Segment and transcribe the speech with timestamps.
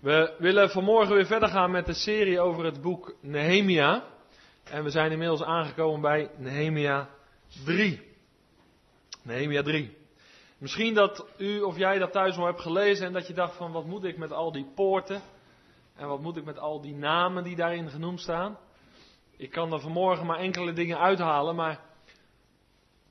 [0.00, 4.04] We willen vanmorgen weer verder gaan met de serie over het boek Nehemia.
[4.64, 7.08] En we zijn inmiddels aangekomen bij Nehemia
[7.64, 8.02] 3.
[9.22, 9.96] Nehemia 3.
[10.58, 13.72] Misschien dat u of jij dat thuis al hebt gelezen en dat je dacht van
[13.72, 15.22] wat moet ik met al die poorten?
[15.96, 18.58] En wat moet ik met al die namen die daarin genoemd staan?
[19.36, 21.80] Ik kan er vanmorgen maar enkele dingen uithalen, maar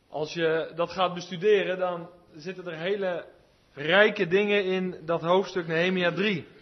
[0.07, 3.25] als je dat gaat bestuderen, dan zitten er hele
[3.73, 6.57] rijke dingen in dat hoofdstuk Nehemia 3.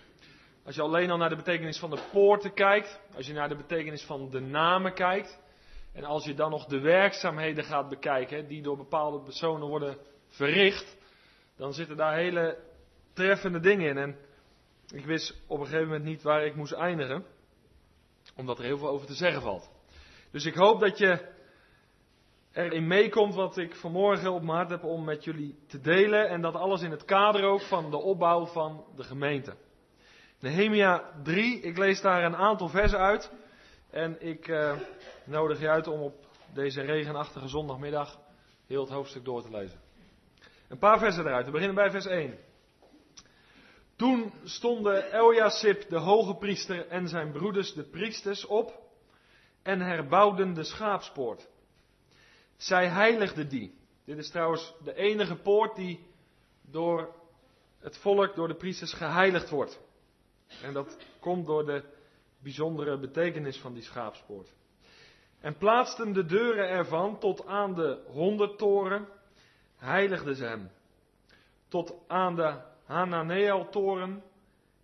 [0.67, 3.55] Als je alleen al naar de betekenis van de poorten kijkt, als je naar de
[3.55, 5.39] betekenis van de namen kijkt,
[5.93, 10.97] en als je dan nog de werkzaamheden gaat bekijken die door bepaalde personen worden verricht,
[11.55, 12.57] dan zitten daar hele
[13.13, 13.97] treffende dingen in.
[13.97, 14.17] En
[14.93, 17.25] ik wist op een gegeven moment niet waar ik moest eindigen,
[18.35, 19.69] omdat er heel veel over te zeggen valt.
[20.31, 21.31] Dus ik hoop dat je
[22.51, 26.29] erin meekomt wat ik vanmorgen op mijn hart heb om met jullie te delen.
[26.29, 29.65] En dat alles in het kader ook van de opbouw van de gemeente.
[30.39, 33.31] Nehemia 3, ik lees daar een aantal versen uit.
[33.89, 34.75] En ik uh,
[35.23, 38.19] nodig je uit om op deze regenachtige zondagmiddag
[38.67, 39.79] heel het hoofdstuk door te lezen.
[40.67, 41.45] Een paar versen eruit.
[41.45, 42.37] We beginnen bij vers 1.
[43.95, 48.81] Toen stonden Eljasip, de hoge priester, en zijn broeders, de priesters, op
[49.61, 51.47] en herbouwden de schaapspoort.
[52.57, 53.77] Zij heiligden die.
[54.05, 56.07] Dit is trouwens de enige poort die
[56.61, 57.15] door
[57.79, 59.79] het volk, door de priesters geheiligd wordt.
[60.61, 61.83] En dat komt door de
[62.39, 64.53] bijzondere betekenis van die schaapspoort.
[65.39, 69.07] En plaatsten de deuren ervan tot aan de honderdtoren,
[69.75, 70.71] heiligden ze hem.
[71.67, 74.23] Tot aan de Hananeel-toren.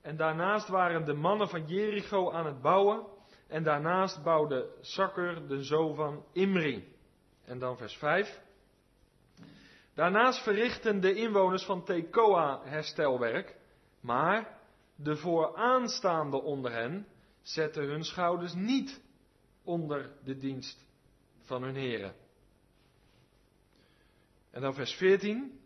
[0.02, 3.06] En daarnaast waren de mannen van Jericho aan het bouwen.
[3.48, 6.96] En daarnaast bouwde Sakker, de zoon van Imri.
[7.46, 8.42] En dan vers 5.
[9.94, 13.56] Daarnaast verrichten de inwoners van Tekoa herstelwerk,
[14.00, 14.60] maar
[15.04, 17.08] de vooraanstaande onder hen
[17.42, 19.02] zetten hun schouders niet
[19.64, 20.86] onder de dienst
[21.42, 22.16] van hun heren.
[24.52, 25.60] En dan vers 14.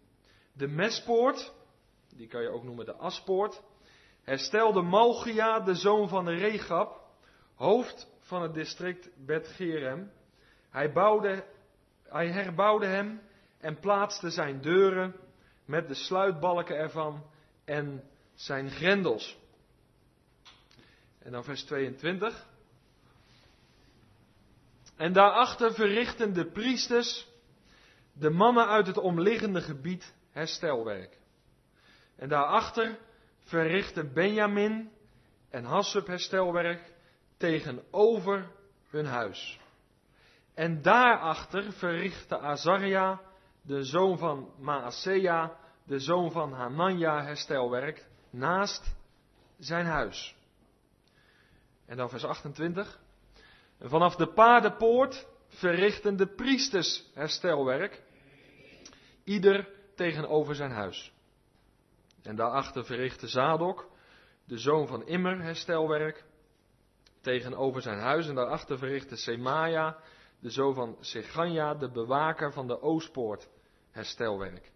[0.54, 1.54] De mespoort,
[2.16, 3.62] die kan je ook noemen de aspoort,
[4.22, 7.06] herstelde Malchia, de zoon van de Regab,
[7.56, 10.12] hoofd van het district Bet-Gerem.
[10.70, 10.92] Hij
[12.04, 13.22] hij herbouwde hem
[13.60, 15.16] en plaatste zijn deuren
[15.66, 17.24] met de sluitbalken ervan
[17.66, 18.04] en
[18.38, 19.38] zijn grendels.
[21.20, 22.46] En dan vers 22.
[24.96, 27.28] En daarachter verrichten de priesters,
[28.14, 31.18] de mannen uit het omliggende gebied, herstelwerk.
[32.16, 33.00] En daarachter
[33.40, 34.92] verrichten Benjamin
[35.50, 36.94] en Hassub herstelwerk
[37.38, 38.52] tegenover
[38.90, 39.60] hun huis.
[40.54, 43.22] En daarachter verrichtte Azaria,
[43.62, 48.06] de zoon van Maasea, de zoon van Hanania, herstelwerk
[48.38, 48.96] naast
[49.60, 50.36] zijn huis.
[51.86, 53.00] En dan vers 28.
[53.78, 58.02] En vanaf de paardenpoort verrichten de priesters herstelwerk,
[59.24, 61.14] ieder tegenover zijn huis.
[62.24, 63.90] En daarachter verrichtte Zadok,
[64.46, 66.26] de zoon van Immer, herstelwerk
[67.22, 68.28] tegenover zijn huis.
[68.28, 69.98] En daarachter verrichtte Semaja,
[70.40, 73.50] de zoon van Seganja, de bewaker van de Oostpoort,
[73.92, 74.72] herstelwerk.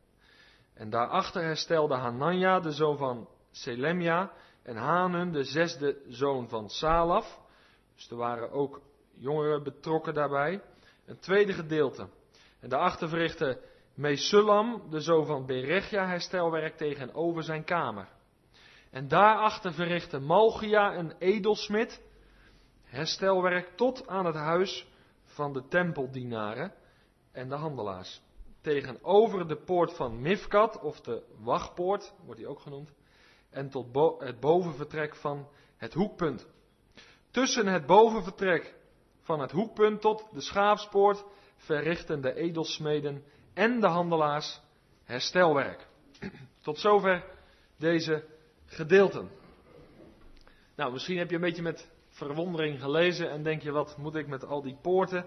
[0.73, 4.31] En daarachter herstelde Hanania, de zoon van Selemja,
[4.63, 7.39] en Hanun, de zesde zoon van Salaf.
[7.95, 8.81] Dus er waren ook
[9.13, 10.62] jongeren betrokken daarbij.
[11.06, 12.07] Een tweede gedeelte.
[12.59, 13.61] En daarachter verrichtte
[13.94, 18.07] Mesulam, de zoon van Berechja, herstelwerk tegenover zijn kamer.
[18.91, 22.01] En daarachter verrichtte Malchia, een edelsmid,
[22.84, 24.88] herstelwerk tot aan het huis
[25.23, 26.73] van de tempeldienaren
[27.31, 28.22] en de handelaars.
[28.61, 32.91] Tegenover de poort van Mifkat, of de wachtpoort, wordt die ook genoemd,
[33.51, 35.47] en tot het bovenvertrek van
[35.78, 36.47] het hoekpunt.
[37.31, 38.75] Tussen het bovenvertrek
[39.22, 41.25] van het hoekpunt tot de schaapspoort
[41.57, 43.23] verrichten de edelsmeden
[43.53, 44.61] en de handelaars
[45.03, 45.88] herstelwerk.
[46.61, 47.23] Tot zover
[47.78, 48.25] deze
[48.66, 49.29] gedeelten.
[50.75, 54.28] Nou, misschien heb je een beetje met verwondering gelezen en denk je, wat moet ik
[54.28, 55.26] met al die poorten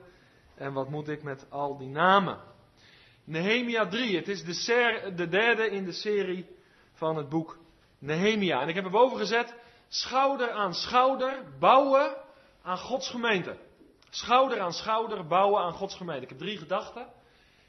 [0.54, 2.38] en wat moet ik met al die namen?
[3.24, 4.44] Nehemia 3, het is
[5.16, 6.46] de derde in de serie
[6.92, 7.58] van het boek
[8.04, 8.60] Nehemia.
[8.60, 9.54] En ik heb erboven gezet,
[9.88, 12.16] schouder aan schouder bouwen
[12.62, 13.56] aan Gods gemeente.
[14.10, 16.22] Schouder aan schouder bouwen aan Gods gemeente.
[16.22, 17.06] Ik heb drie gedachten.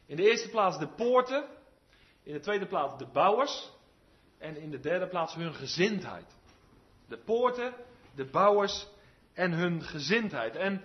[0.06, 1.46] In de eerste plaats de poorten.
[2.24, 3.72] In de tweede plaats de bouwers.
[4.40, 6.36] En in de derde plaats hun gezindheid.
[7.08, 7.74] De poorten,
[8.16, 8.88] de bouwers
[9.34, 10.56] en hun gezindheid.
[10.56, 10.84] En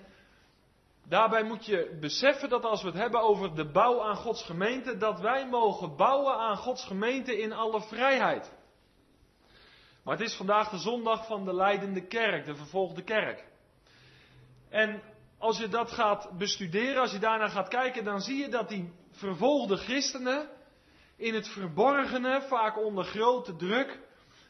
[1.09, 4.97] daarbij moet je beseffen dat als we het hebben over de bouw aan Gods gemeente,
[4.97, 8.59] dat wij mogen bouwen aan Gods gemeente in alle vrijheid.
[10.05, 13.45] Maar het is vandaag de zondag van de leidende kerk, de vervolgde kerk.
[14.69, 15.03] En
[15.39, 18.93] als je dat gaat bestuderen, als je daarna gaat kijken, dan zie je dat die
[19.11, 20.49] vervolgde christenen
[21.17, 23.99] in het verborgene, vaak onder grote druk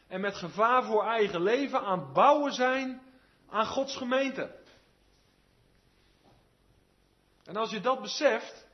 [0.08, 3.02] en met gevaar voor eigen leven aan het bouwen zijn
[3.48, 4.58] aan Gods gemeente.
[7.44, 8.66] En als je dat beseft,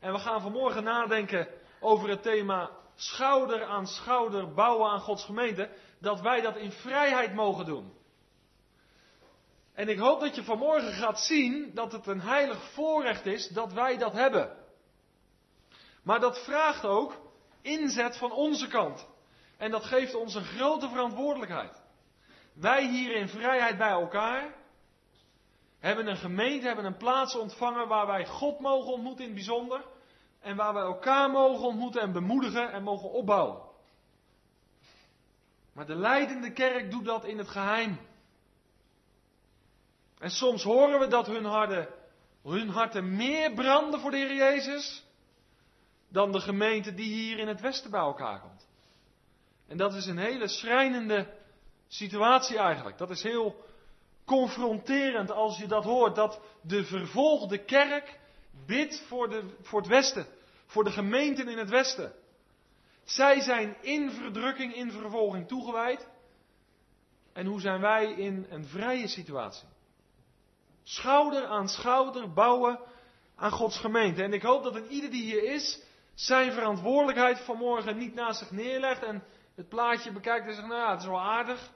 [0.00, 1.48] en we gaan vanmorgen nadenken
[1.80, 5.70] over het thema schouder aan schouder bouwen aan Gods gemeente,
[6.00, 7.92] dat wij dat in vrijheid mogen doen.
[9.74, 13.72] En ik hoop dat je vanmorgen gaat zien dat het een heilig voorrecht is dat
[13.72, 14.56] wij dat hebben.
[16.02, 17.20] Maar dat vraagt ook
[17.62, 19.06] inzet van onze kant.
[19.56, 21.82] En dat geeft ons een grote verantwoordelijkheid.
[22.54, 24.54] Wij hier in vrijheid bij elkaar
[25.78, 29.84] hebben een gemeente, hebben een plaats ontvangen waar wij God mogen ontmoeten in het bijzonder.
[30.40, 33.67] En waar wij elkaar mogen ontmoeten en bemoedigen en mogen opbouwen.
[35.78, 37.98] Maar de leidende kerk doet dat in het geheim.
[40.18, 41.88] En soms horen we dat hun harten,
[42.42, 45.04] hun harten meer branden voor de Heer Jezus
[46.08, 48.68] dan de gemeente die hier in het westen bij elkaar komt.
[49.66, 51.34] En dat is een hele schrijnende
[51.88, 52.98] situatie eigenlijk.
[52.98, 53.64] Dat is heel
[54.24, 58.18] confronterend als je dat hoort, dat de vervolgde kerk
[58.66, 60.26] bidt voor, de, voor het Westen,
[60.66, 62.12] voor de gemeenten in het Westen.
[63.08, 66.08] Zij zijn in verdrukking, in vervolging toegewijd.
[67.32, 69.68] En hoe zijn wij in een vrije situatie?
[70.82, 72.80] Schouder aan schouder bouwen
[73.36, 74.22] aan Gods gemeente.
[74.22, 75.82] En ik hoop dat een ieder die hier is,
[76.14, 80.90] zijn verantwoordelijkheid vanmorgen niet naast zich neerlegt en het plaatje bekijkt en zegt, nou ja,
[80.90, 81.70] het is wel aardig,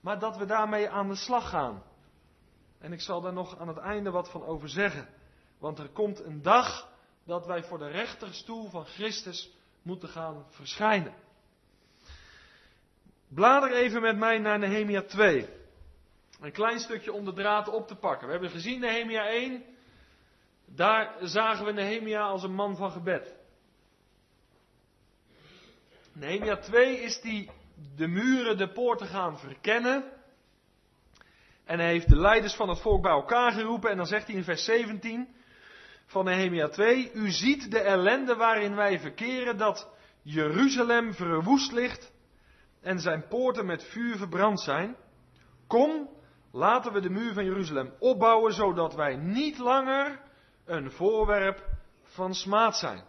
[0.00, 1.82] maar dat we daarmee aan de slag gaan.
[2.78, 5.08] En ik zal daar nog aan het einde wat van over zeggen.
[5.58, 6.88] Want er komt een dag
[7.24, 9.55] dat wij voor de rechterstoel van Christus
[9.86, 11.14] moeten gaan verschijnen.
[13.28, 15.48] Blader even met mij naar Nehemia 2.
[16.40, 18.26] Een klein stukje om de draad op te pakken.
[18.26, 19.64] We hebben gezien Nehemia 1.
[20.64, 23.34] Daar zagen we Nehemia als een man van gebed.
[26.12, 27.50] Nehemia 2 is die
[27.96, 30.04] de muren, de poorten gaan verkennen.
[31.64, 33.90] En hij heeft de leiders van het volk bij elkaar geroepen.
[33.90, 35.34] En dan zegt hij in vers 17
[36.06, 37.10] van Nehemia 2.
[37.12, 39.90] U ziet de ellende waarin wij verkeren dat
[40.22, 42.12] Jeruzalem verwoest ligt
[42.80, 44.96] en zijn poorten met vuur verbrand zijn.
[45.66, 46.08] Kom,
[46.52, 50.20] laten we de muur van Jeruzalem opbouwen, zodat wij niet langer
[50.64, 51.64] een voorwerp
[52.02, 53.04] van smaad zijn.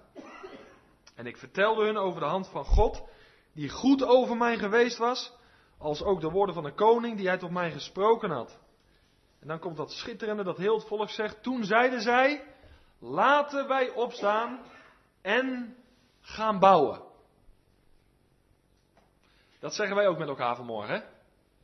[1.15, 3.03] En ik vertelde hun over de hand van God,
[3.53, 5.33] die goed over mij geweest was,
[5.77, 8.59] als ook de woorden van de koning die hij tot mij gesproken had.
[9.39, 12.43] En dan komt dat schitterende dat heel het volk zegt, toen zeiden zij,
[12.99, 14.59] laten wij opstaan
[15.21, 15.75] en
[16.21, 17.01] gaan bouwen.
[19.59, 21.03] Dat zeggen wij ook met elkaar vanmorgen.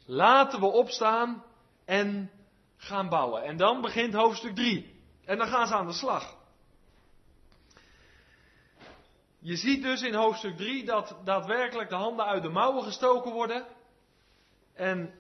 [0.05, 1.43] Laten we opstaan
[1.85, 2.31] en
[2.77, 3.43] gaan bouwen.
[3.43, 5.01] En dan begint hoofdstuk 3.
[5.25, 6.35] En dan gaan ze aan de slag.
[9.39, 13.65] Je ziet dus in hoofdstuk 3 dat daadwerkelijk de handen uit de mouwen gestoken worden.
[14.73, 15.13] En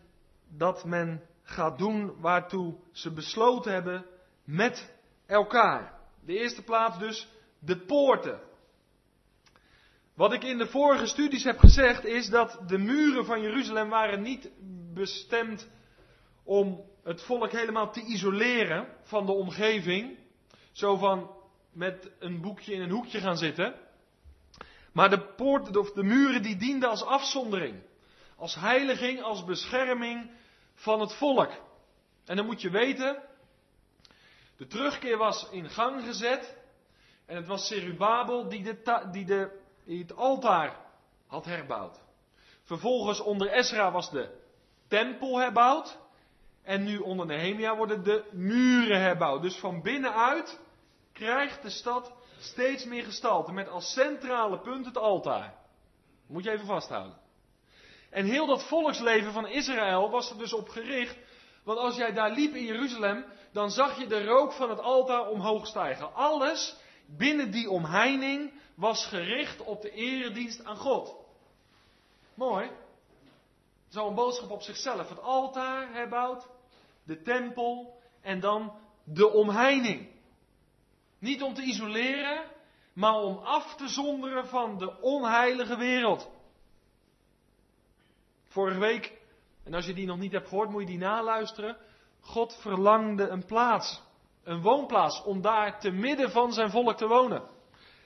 [0.47, 4.05] dat men gaat doen waartoe ze besloten hebben
[4.43, 4.93] met
[5.25, 6.01] elkaar.
[6.25, 7.27] De eerste plaats dus
[7.59, 8.39] de poorten.
[10.13, 14.21] Wat ik in de vorige studies heb gezegd is dat de muren van Jeruzalem waren
[14.21, 14.49] niet
[14.93, 15.69] bestemd
[16.43, 20.17] om het volk helemaal te isoleren van de omgeving.
[20.71, 21.31] Zo van
[21.71, 23.75] met een boekje in een hoekje gaan zitten.
[24.91, 27.81] Maar de poorten of de muren die dienden als afzondering.
[28.37, 30.31] Als heiliging, als bescherming
[30.75, 31.51] van het volk.
[32.25, 33.23] En dan moet je weten,
[34.57, 36.57] de terugkeer was in gang gezet.
[37.25, 40.75] En het was Serubabel die, de, die, de, het altaar
[41.27, 41.99] had herbouwd.
[42.63, 44.29] Vervolgens onder Esra was de
[44.87, 45.97] tempel herbouwd.
[46.63, 49.41] En nu onder Nehemia worden de muren herbouwd.
[49.41, 50.59] Dus van binnenuit
[51.13, 53.51] krijgt de stad steeds meer gestalte.
[53.51, 55.53] Met als centrale punt het altaar.
[56.27, 57.17] Moet je even vasthouden.
[58.09, 61.17] En heel dat volksleven van Israël was er dus op gericht.
[61.63, 65.29] Want als jij daar liep in Jeruzalem, dan zag je de rook van het altaar
[65.29, 66.13] omhoog stijgen.
[66.13, 71.15] Alles binnen die omheining was gericht op de eredienst aan God.
[72.33, 72.71] Mooi.
[73.87, 75.09] Zo'n boodschap op zichzelf.
[75.09, 76.47] Het altaar herbouwd,
[77.03, 80.09] de tempel en dan de omheining.
[81.19, 82.43] Niet om te isoleren,
[82.93, 86.29] maar om af te zonderen van de onheilige wereld.
[88.47, 89.21] Vorige week,
[89.63, 91.77] en als je die nog niet hebt gehoord, moet je die naluisteren.
[92.23, 94.01] God verlangde een plaats,
[94.43, 97.43] een woonplaats, om daar te midden van zijn volk te wonen.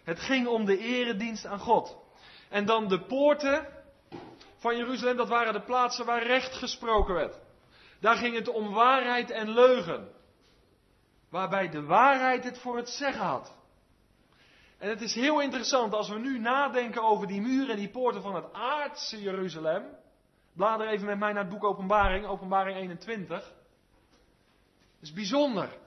[0.03, 1.97] Het ging om de eredienst aan God.
[2.49, 3.67] En dan de poorten
[4.57, 7.39] van Jeruzalem, dat waren de plaatsen waar recht gesproken werd.
[7.99, 10.11] Daar ging het om waarheid en leugen.
[11.29, 13.55] Waarbij de waarheid het voor het zeggen had.
[14.77, 18.21] En het is heel interessant als we nu nadenken over die muren en die poorten
[18.21, 19.83] van het aardse Jeruzalem.
[20.53, 23.53] Blader even met mij naar het boek Openbaring, Openbaring 21.
[25.07, 25.77] Is bijzonder.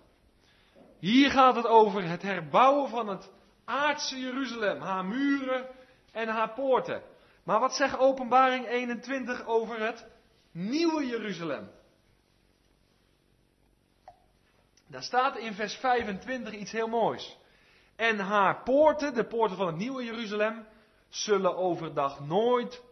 [0.99, 3.31] Hier gaat het over het herbouwen van het
[3.65, 5.69] aardse Jeruzalem, haar muren
[6.13, 7.03] en haar poorten.
[7.45, 10.07] Maar wat zegt Openbaring 21 over het
[10.53, 11.71] nieuwe Jeruzalem?
[14.87, 17.39] Daar staat in vers 25 iets heel moois.
[17.97, 20.67] En haar poorten, de poorten van het nieuwe Jeruzalem,
[21.09, 22.83] zullen overdag nooit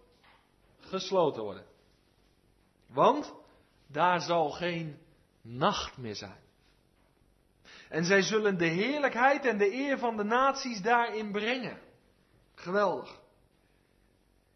[0.81, 1.67] gesloten worden.
[2.87, 3.35] Want
[3.87, 5.07] daar zal geen
[5.49, 6.47] nacht meer zijn.
[7.89, 11.81] En zij zullen de heerlijkheid en de eer van de naties daarin brengen.
[12.55, 13.21] Geweldig.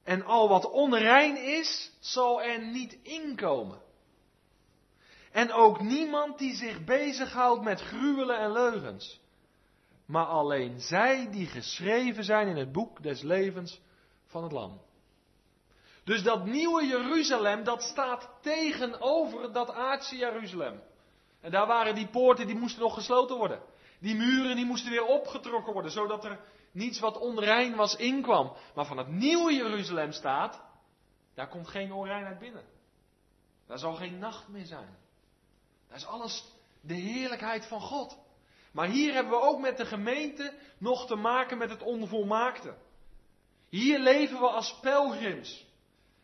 [0.03, 3.81] En al wat onrein is, zal er niet inkomen.
[5.31, 9.21] En ook niemand die zich bezighoudt met gruwelen en leugens.
[10.07, 13.81] Maar alleen zij die geschreven zijn in het boek des levens
[14.27, 14.81] van het Lam.
[16.05, 20.83] Dus dat nieuwe Jeruzalem, dat staat tegenover dat aardse Jeruzalem.
[21.41, 23.63] En daar waren die poorten, die moesten nog gesloten worden.
[24.01, 26.41] Die muren, die moesten weer opgetrokken worden, zodat er
[26.73, 28.53] niets wat onrein was inkwam.
[28.75, 30.63] Maar van het nieuwe Jeruzalem staat,
[31.35, 32.65] daar komt geen onreinheid binnen.
[33.67, 34.97] Daar zal geen nacht meer zijn.
[35.89, 36.45] Daar is alles
[36.81, 38.19] de heerlijkheid van God.
[38.73, 42.75] Maar hier hebben we ook met de gemeente nog te maken met het onvolmaakte.
[43.69, 45.67] Hier leven we als pelgrims.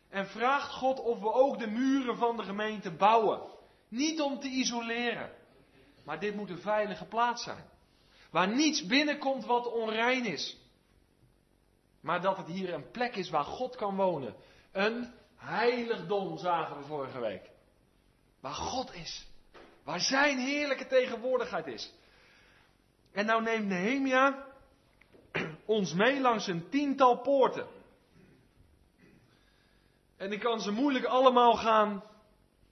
[0.09, 3.41] En vraagt God of we ook de muren van de gemeente bouwen.
[3.87, 5.31] Niet om te isoleren.
[6.05, 7.63] Maar dit moet een veilige plaats zijn.
[8.31, 10.57] Waar niets binnenkomt wat onrein is.
[12.01, 14.35] Maar dat het hier een plek is waar God kan wonen.
[14.71, 17.49] Een heiligdom zagen we vorige week.
[18.39, 19.27] Waar God is.
[19.83, 21.93] Waar zijn heerlijke tegenwoordigheid is.
[23.11, 24.45] En nou neemt Nehemia
[25.65, 27.67] ons mee langs een tiental poorten.
[30.19, 32.03] En ik kan ze moeilijk allemaal gaan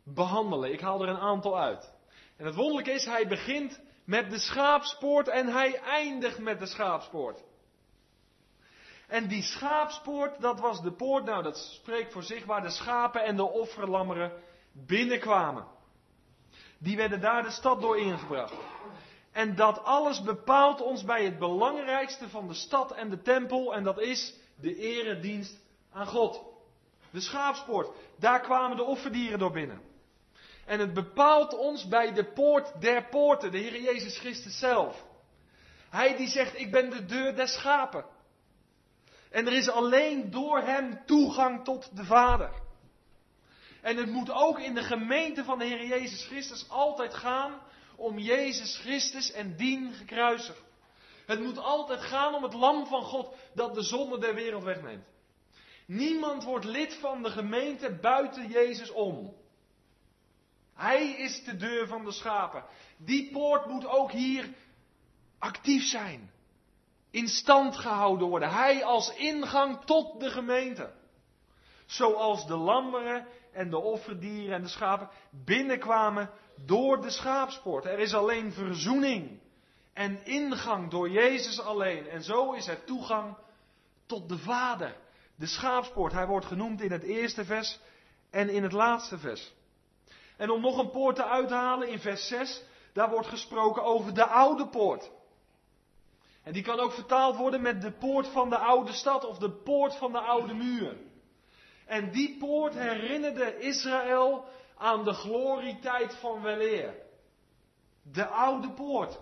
[0.04, 0.72] behandelen.
[0.72, 1.94] Ik haal er een aantal uit.
[2.38, 7.44] En het wonderlijke is, hij begint met de schaapspoort en hij eindigt met de schaapspoort.
[9.08, 13.24] En die schaapspoort, dat was de poort, nou dat spreekt voor zich, waar de schapen
[13.24, 14.32] en de offerlammeren
[14.72, 15.66] binnenkwamen.
[16.80, 18.54] Die werden daar de stad door ingebracht.
[19.32, 23.84] En dat alles bepaalt ons bij het belangrijkste van de stad en de tempel, en
[23.84, 25.60] dat is de eredienst
[25.92, 26.56] aan God.
[27.12, 29.82] De schaapspoort, daar kwamen de offerdieren door binnen.
[30.66, 35.06] En het bepaalt ons bij de poort der poorten, de Heer Jezus Christus zelf.
[35.90, 38.06] Hij die zegt, ik ben de deur der schapen.
[39.30, 42.52] En er is alleen door hem toegang tot de Vader.
[43.82, 47.62] En het moet ook in de gemeente van de Heer Jezus Christus altijd gaan
[47.96, 50.64] om Jezus Christus en dien gekruisigd.
[51.26, 55.06] Het moet altijd gaan om het lam van God dat de zonde der wereld wegneemt.
[55.88, 59.36] Niemand wordt lid van de gemeente buiten Jezus om.
[60.74, 62.64] Hij is de deur van de schapen.
[62.98, 64.50] Die poort moet ook hier
[65.40, 66.32] actief zijn.
[67.12, 68.50] In stand gehouden worden.
[68.50, 70.94] Hij als ingang tot de gemeente.
[71.86, 76.30] Zoals de lammeren en de offerdieren en de schapen binnenkwamen
[76.66, 77.86] door de schaapspoort.
[77.86, 79.40] Er is alleen verzoening
[79.94, 82.08] en ingang door Jezus alleen.
[82.08, 83.38] En zo is er toegang
[84.06, 85.06] tot de Vader.
[85.38, 87.80] De schaapspoort, hij wordt genoemd in het eerste vers
[88.30, 89.54] en in het laatste vers.
[90.38, 92.64] En om nog een poort te uithalen in vers 6,
[92.94, 95.12] daar wordt gesproken over de oude poort.
[96.44, 99.52] En die kan ook vertaald worden met de poort van de oude stad of de
[99.52, 100.98] poort van de oude muur.
[101.86, 104.46] En die poort herinnerde Israël
[104.78, 106.96] aan de glorietijd van weleer.
[108.02, 109.20] De oude poort.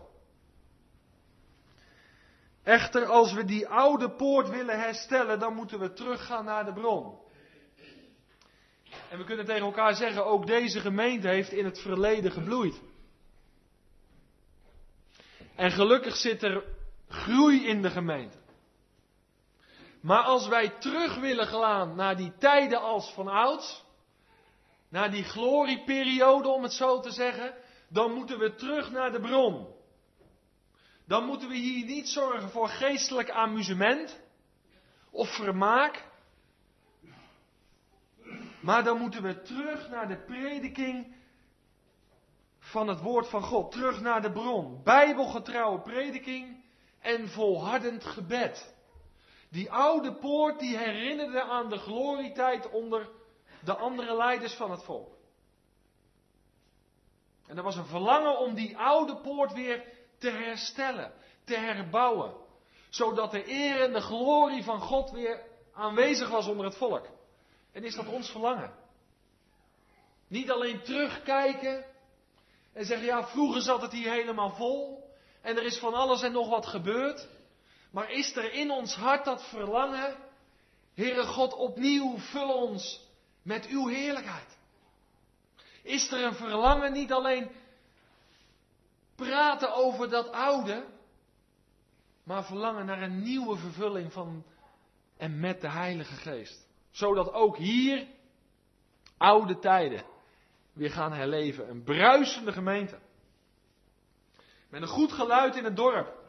[2.65, 7.17] Echter, als we die oude poort willen herstellen, dan moeten we teruggaan naar de bron.
[9.10, 12.81] En we kunnen tegen elkaar zeggen, ook deze gemeente heeft in het verleden gebloeid.
[15.55, 16.63] En gelukkig zit er
[17.07, 18.38] groei in de gemeente.
[20.01, 23.84] Maar als wij terug willen gaan naar die tijden als van ouds,
[24.89, 27.53] naar die glorieperiode om het zo te zeggen,
[27.88, 29.75] dan moeten we terug naar de bron.
[31.07, 34.19] Dan moeten we hier niet zorgen voor geestelijk amusement
[35.09, 36.07] of vermaak.
[38.59, 41.15] Maar dan moeten we terug naar de prediking
[42.59, 43.71] van het woord van God.
[43.71, 44.83] Terug naar de bron.
[44.83, 46.63] Bijbelgetrouwe prediking
[47.00, 48.74] en volhardend gebed.
[49.50, 53.09] Die oude poort die herinnerde aan de glorietijd onder
[53.63, 55.13] de andere leiders van het volk.
[57.47, 62.34] En er was een verlangen om die oude poort weer te herstellen, te herbouwen.
[62.89, 65.41] Zodat de eer en de glorie van God weer
[65.74, 67.07] aanwezig was onder het volk.
[67.72, 68.74] En is dat ons verlangen?
[70.27, 71.86] Niet alleen terugkijken
[72.74, 75.10] en zeggen, ja, vroeger zat het hier helemaal vol
[75.41, 77.27] en er is van alles en nog wat gebeurd.
[77.91, 80.15] Maar is er in ons hart dat verlangen,
[80.93, 83.10] Heere God, opnieuw vul ons
[83.41, 84.57] met uw heerlijkheid?
[85.84, 87.51] Is er een verlangen niet alleen
[89.15, 90.86] praten over dat oude,
[92.24, 94.45] maar verlangen naar een nieuwe vervulling van
[95.17, 96.67] en met de Heilige Geest?
[96.91, 98.07] Zodat ook hier
[99.17, 100.03] oude tijden
[100.74, 101.69] weer gaan herleven.
[101.69, 103.00] Een bruisende gemeente.
[104.69, 106.24] Met een goed geluid in het dorp.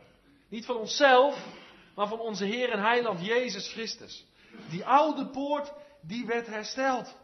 [0.48, 1.46] Niet van onszelf,
[1.94, 4.26] maar van onze Heer en Heiland Jezus Christus.
[4.70, 7.16] Die oude poort, die werd hersteld.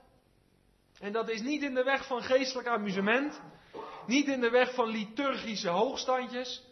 [0.98, 3.40] En dat is niet in de weg van geestelijk amusement.
[4.06, 6.62] Niet in de weg van liturgische hoogstandjes.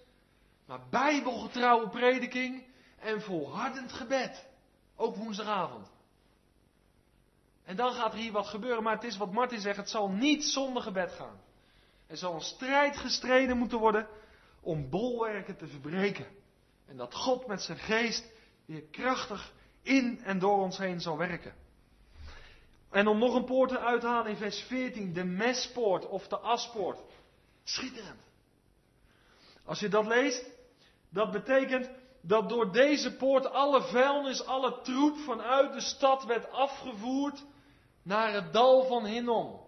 [0.67, 2.67] Maar bijbelgetrouwe prediking
[2.99, 4.47] en volhardend gebed.
[4.97, 5.91] Ook woensdagavond.
[7.65, 10.09] En dan gaat er hier wat gebeuren, maar het is wat Martin zegt, het zal
[10.09, 11.41] niet zonder gebed gaan.
[12.07, 14.09] Er zal een strijd gestreden moeten worden
[14.61, 16.27] om bolwerken te verbreken.
[16.87, 18.33] En dat God met zijn geest
[18.65, 21.55] weer krachtig in en door ons heen zal werken.
[22.91, 26.99] En om nog een poort te uithalen in vers 14, de mespoort of de aspoort.
[27.71, 28.21] Schitterend.
[29.65, 30.51] Als je dat leest,
[31.11, 37.45] dat betekent dat door deze poort alle vuilnis, alle troep vanuit de stad werd afgevoerd
[38.03, 39.61] naar het dal van Hinnom.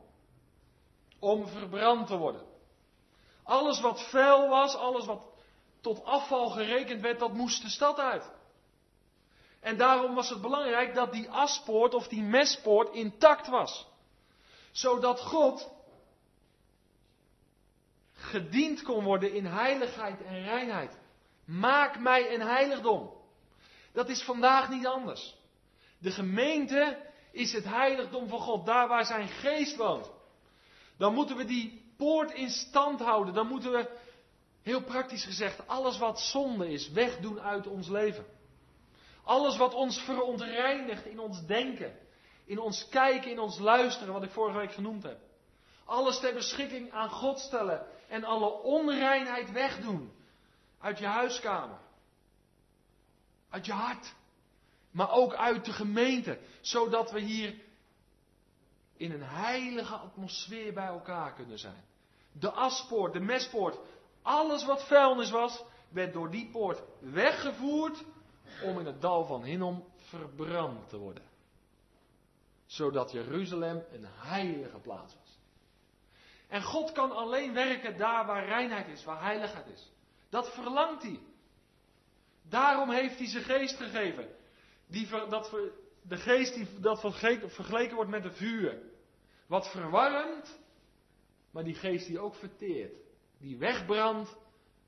[1.19, 2.47] Om verbrand te worden.
[3.43, 5.23] Alles wat vuil was, alles wat
[5.81, 8.31] tot afval gerekend werd, dat moest de stad uit.
[9.61, 13.87] En daarom was het belangrijk dat die aspoort of die mespoort intact was.
[14.71, 15.71] Zodat God
[18.33, 20.99] gediend kon worden in heiligheid en reinheid.
[21.45, 23.13] Maak mij een heiligdom.
[23.93, 25.37] Dat is vandaag niet anders.
[25.99, 26.99] De gemeente
[27.33, 30.11] is het heiligdom van God, daar waar zijn geest woont.
[30.97, 33.35] Dan moeten we die poort in stand houden.
[33.35, 33.91] Dan moeten we,
[34.63, 38.25] heel praktisch gezegd, alles wat zonde is, wegdoen uit ons leven.
[39.25, 41.99] Alles wat ons verontreinigt in ons denken,
[42.45, 45.19] in ons kijken, in ons luisteren, wat ik vorige week genoemd heb.
[45.85, 50.13] Alles ter beschikking aan God stellen en alle onreinheid wegdoen
[50.79, 51.79] uit je huiskamer,
[53.51, 54.15] uit je hart
[54.93, 57.55] maar ook uit de gemeente, zodat we hier
[58.97, 61.85] in een heilige atmosfeer bij elkaar kunnen zijn.
[62.33, 63.79] De aspoort, de mespoort,
[64.23, 68.05] alles wat vuilnis was, werd door die poort weggevoerd
[68.65, 71.25] om in het dal van Hinnom verbrand te worden.
[72.67, 75.22] Zodat Jeruzalem een heilige plaats was.
[76.53, 79.93] En God kan alleen werken daar waar reinheid is, waar heiligheid is.
[80.31, 81.21] Dat verlangt hij.
[82.43, 84.29] Daarom heeft hij zijn geest gegeven
[84.87, 85.51] die, dat,
[86.03, 88.83] de geest die dat vergeleken wordt met het vuur.
[89.47, 90.59] Wat verwarmt,
[91.51, 92.97] maar die geest die ook verteert.
[93.39, 94.37] Die wegbrandt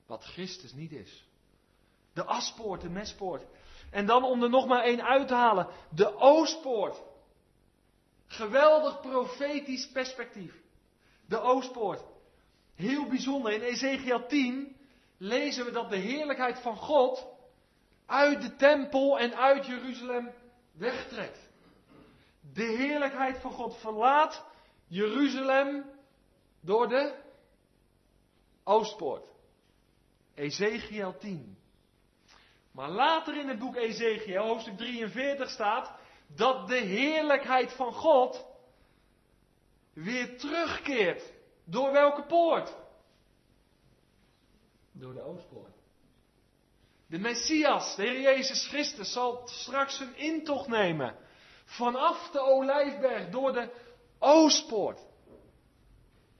[0.06, 1.28] wat Christus niet is.
[2.12, 3.44] De aspoort, de mespoort.
[3.90, 5.68] En dan om er nog maar één uit te halen.
[5.90, 7.02] De oostpoort.
[8.26, 10.62] Geweldig profetisch perspectief.
[11.26, 12.04] De oostpoort.
[12.74, 13.52] Heel bijzonder.
[13.52, 14.76] In Ezekiel 10
[15.16, 17.26] lezen we dat de heerlijkheid van God
[18.06, 20.32] uit de tempel en uit Jeruzalem
[20.72, 21.50] wegtrekt.
[22.52, 24.44] De heerlijkheid van God verlaat
[24.86, 25.84] Jeruzalem
[26.60, 27.14] door de
[28.64, 29.26] Oostpoort.
[30.34, 31.58] Ezekiel 10.
[32.72, 35.92] Maar later in het boek Ezekiel, hoofdstuk 43, staat
[36.26, 38.46] dat de heerlijkheid van God
[39.94, 41.32] weer terugkeert.
[41.64, 42.74] Door welke poort?
[44.92, 45.74] Door de Oostpoort.
[47.06, 51.16] De Messias, de Heer Jezus Christus, zal straks een intocht nemen.
[51.64, 53.70] Vanaf de Olijfberg door de
[54.18, 55.00] Oostpoort.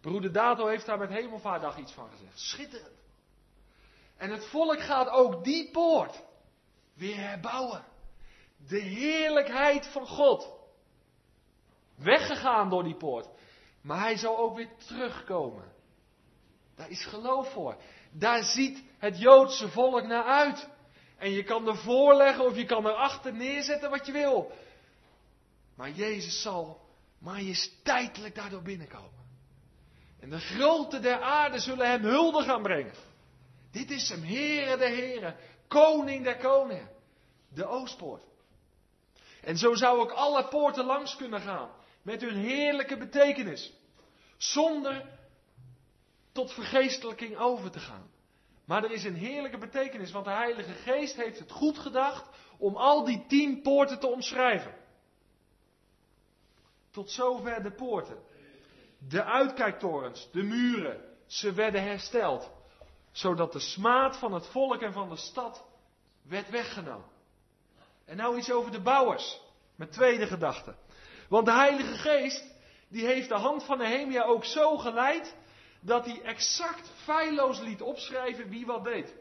[0.01, 2.41] Broeder Dato heeft daar met Hemelvaardag iets van gezegd.
[2.41, 3.03] Schitterend.
[4.17, 6.23] En het volk gaat ook die poort
[6.95, 7.85] weer herbouwen.
[8.69, 10.53] De heerlijkheid van God.
[11.97, 13.29] Weggegaan door die poort.
[13.85, 15.73] Maar hij zal ook weer terugkomen.
[16.77, 17.77] Daar is geloof voor.
[18.13, 20.69] Daar ziet het Joodse volk naar uit.
[21.17, 24.53] En je kan er voorleggen of je kan erachter neerzetten wat je wil.
[25.77, 26.81] Maar Jezus zal
[27.19, 29.25] majesteitelijk daardoor binnenkomen.
[30.21, 32.95] En de grote der aarde zullen hem hulde gaan brengen.
[33.71, 35.37] Dit is hem, Heere der Heren,
[35.69, 36.89] Koning der Koningen.
[37.49, 38.23] de Oostpoort.
[39.41, 41.71] En zo zou ik alle poorten langs kunnen gaan.
[42.05, 43.73] Met hun heerlijke betekenis.
[44.37, 45.09] Zonder
[46.33, 48.11] tot vergeestelijking over te gaan.
[48.65, 52.77] Maar er is een heerlijke betekenis, want de Heilige Geest heeft het goed gedacht om
[52.77, 54.75] al die tien poorten te omschrijven.
[56.91, 58.19] Tot zover de poorten.
[58.99, 62.51] De uitkijktorens, de muren, ze werden hersteld.
[63.13, 65.67] Zodat de smaad van het volk en van de stad
[66.23, 67.09] werd weggenomen.
[68.05, 69.41] En nou iets over de bouwers.
[69.75, 70.75] Mijn tweede gedachte.
[71.29, 72.55] Want de Heilige Geest,
[72.89, 75.37] die heeft de hand van Nehemia ook zo geleid,
[75.81, 79.15] dat hij exact feilloos liet opschrijven wie wat deed.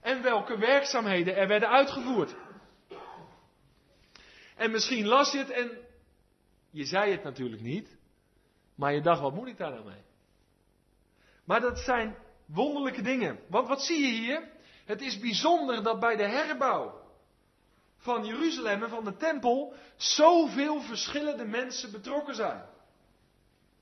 [0.00, 2.34] En welke werkzaamheden er werden uitgevoerd.
[4.56, 5.78] En misschien las je het en
[6.70, 7.96] je zei het natuurlijk niet,
[8.74, 10.02] maar je dacht, wat moet ik daar nou mee?
[11.44, 13.40] Maar dat zijn wonderlijke dingen.
[13.48, 14.48] Want wat zie je hier?
[14.84, 16.99] Het is bijzonder dat bij de herbouw
[18.00, 22.64] van Jeruzalem en van de tempel zoveel verschillende mensen betrokken zijn.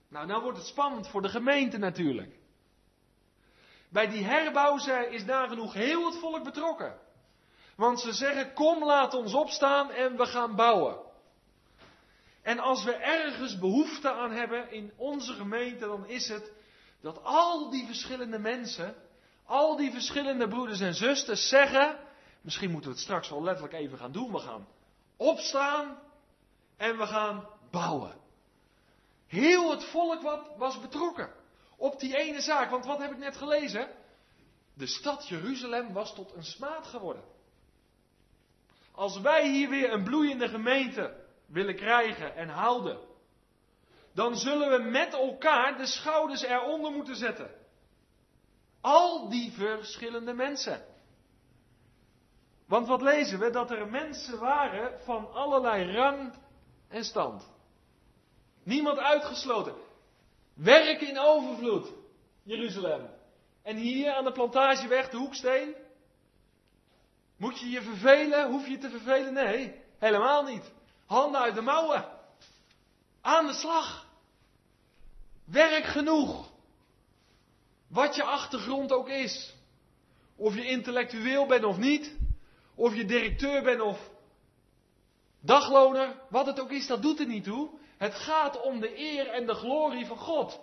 [0.08, 2.38] Nou, nou wordt het spannend voor de gemeente natuurlijk.
[3.88, 4.76] Bij die herbouw
[5.10, 6.98] is nagenoeg heel het volk betrokken.
[7.76, 10.96] Want ze zeggen, kom laat ons opstaan en we gaan bouwen.
[12.42, 16.52] En als we ergens behoefte aan hebben in onze gemeente, dan is het
[17.00, 18.94] dat al die verschillende mensen,
[19.44, 21.98] al die verschillende broeders en zusters zeggen,
[22.48, 24.68] misschien moeten we het straks wel letterlijk even gaan doen, we gaan
[25.16, 25.98] opstaan
[26.76, 28.14] en we gaan bouwen.
[29.26, 31.30] Heel het volk wat was betrokken
[31.76, 32.70] op die ene zaak.
[32.70, 33.88] Want wat heb ik net gelezen?
[34.74, 37.24] De stad Jeruzalem was tot een smaad geworden.
[38.92, 42.98] Als wij hier weer een bloeiende gemeente willen krijgen en houden,
[44.12, 47.50] dan zullen we met elkaar de schouders eronder moeten zetten.
[48.80, 50.96] Al die verschillende mensen.
[52.68, 53.50] Want wat lezen we?
[53.50, 56.32] Dat er mensen waren van allerlei rang
[56.88, 57.50] en stand.
[58.62, 59.74] Niemand uitgesloten.
[60.54, 61.92] Werk in overvloed,
[62.42, 63.10] Jeruzalem.
[63.62, 65.74] En hier aan de plantageweg, de hoeksteen.
[67.36, 68.50] Moet je je vervelen?
[68.50, 69.32] Hoef je te vervelen?
[69.32, 70.72] Nee, helemaal niet.
[71.06, 72.04] Handen uit de mouwen.
[73.20, 74.06] Aan de slag.
[75.44, 76.50] Werk genoeg.
[77.88, 79.54] Wat je achtergrond ook is.
[80.36, 82.16] Of je intellectueel bent of niet.
[82.78, 84.10] Of je directeur bent of
[85.40, 86.14] dagloner.
[86.28, 87.70] Wat het ook is, dat doet er niet toe.
[87.96, 90.60] Het gaat om de eer en de glorie van God.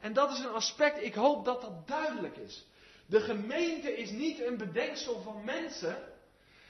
[0.00, 2.66] En dat is een aspect, ik hoop dat dat duidelijk is.
[3.06, 5.96] De gemeente is niet een bedenksel van mensen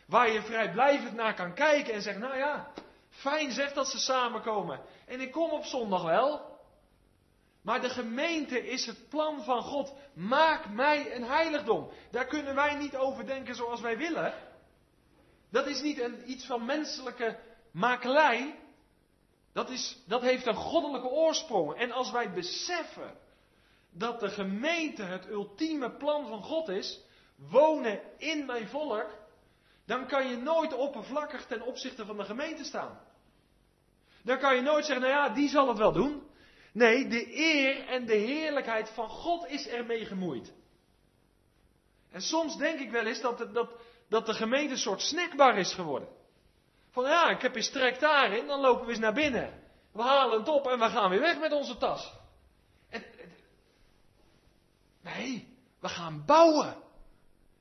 [0.07, 2.73] waar je vrijblijvend naar kan kijken en zegt, nou ja,
[3.11, 4.81] fijn zeg dat ze samenkomen.
[5.07, 6.55] En ik kom op zondag wel.
[7.63, 9.93] Maar de gemeente is het plan van God.
[10.15, 11.91] Maak mij een heiligdom.
[12.11, 14.35] Daar kunnen wij niet over denken zoals wij willen.
[15.57, 17.38] Dat is niet een, iets van menselijke
[17.71, 18.59] makelij.
[19.53, 21.75] Dat, is, dat heeft een goddelijke oorsprong.
[21.75, 23.19] En als wij beseffen
[23.90, 27.01] dat de gemeente het ultieme plan van God is,
[27.37, 29.07] wonen in mijn volk,
[29.87, 33.01] dan kan je nooit oppervlakkig ten opzichte van de gemeente staan.
[34.23, 36.23] Dan kan je nooit zeggen, nou ja, die zal het wel doen.
[36.73, 40.53] Nee, de eer en de heerlijkheid van God is ermee gemoeid.
[42.11, 43.71] En soms denk ik wel eens dat, dat,
[44.09, 46.09] dat de gemeente een soort snackbar is geworden.
[46.90, 49.62] Van ja, ik heb eens trek daarin, dan lopen we eens naar binnen.
[49.92, 52.12] We halen het op en we gaan weer weg met onze tas.
[52.88, 53.05] En,
[55.01, 56.77] nee, we gaan bouwen.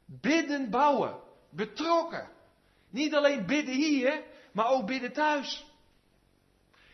[0.06, 1.20] Bidden bouwen.
[1.50, 2.30] Betrokken.
[2.90, 5.66] Niet alleen bidden hier, maar ook bidden thuis.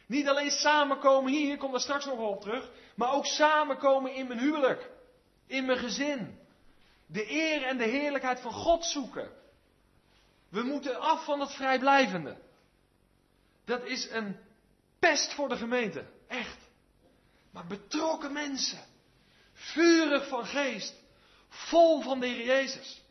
[0.06, 4.28] Niet alleen samenkomen hier, ik kom daar straks nog op terug, maar ook samenkomen in
[4.28, 4.90] mijn huwelijk,
[5.48, 6.40] in mijn gezin.
[7.06, 9.32] De eer en de heerlijkheid van God zoeken.
[10.52, 12.38] We moeten af van het vrijblijvende.
[13.66, 14.38] Dat is een
[15.00, 16.06] pest voor de gemeente.
[16.28, 16.58] Echt.
[17.52, 18.84] Maar betrokken mensen.
[19.54, 20.96] Vurig van geest.
[21.48, 23.04] Vol van de Heer Jezus.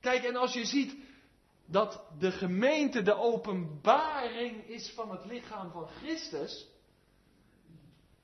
[0.00, 0.96] Kijk, en als je ziet
[1.66, 6.66] dat de gemeente de openbaring is van het lichaam van Christus.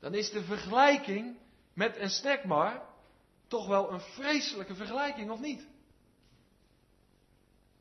[0.01, 1.39] Dan is de vergelijking
[1.73, 2.89] met een snackbar
[3.47, 5.67] toch wel een vreselijke vergelijking, of niet?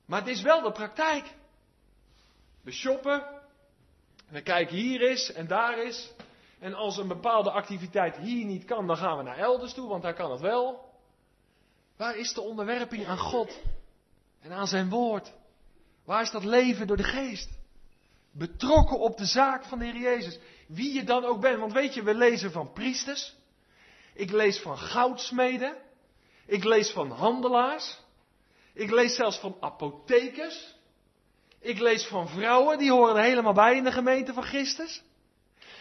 [0.08, 1.26] Maar het is wel de praktijk.
[2.62, 3.24] We shoppen.
[4.30, 6.12] We kijken hier is en daar is.
[6.60, 10.04] En als een bepaalde activiteit hier niet kan, dan gaan we naar elders toe, want
[10.04, 10.94] daar kan het wel.
[11.98, 13.60] Waar is de onderwerping aan God
[14.42, 15.34] en aan zijn woord?
[16.06, 17.50] Waar is dat leven door de geest?
[18.32, 20.40] Betrokken op de zaak van de Heer Jezus.
[20.68, 21.60] Wie je dan ook bent.
[21.60, 23.36] Want weet je, we lezen van priesters.
[24.14, 25.78] Ik lees van goudsmeden.
[26.46, 28.00] Ik lees van handelaars.
[28.78, 30.76] Ik lees zelfs van apothekers.
[31.60, 35.04] Ik lees van vrouwen, die horen er helemaal bij in de gemeente van Christus.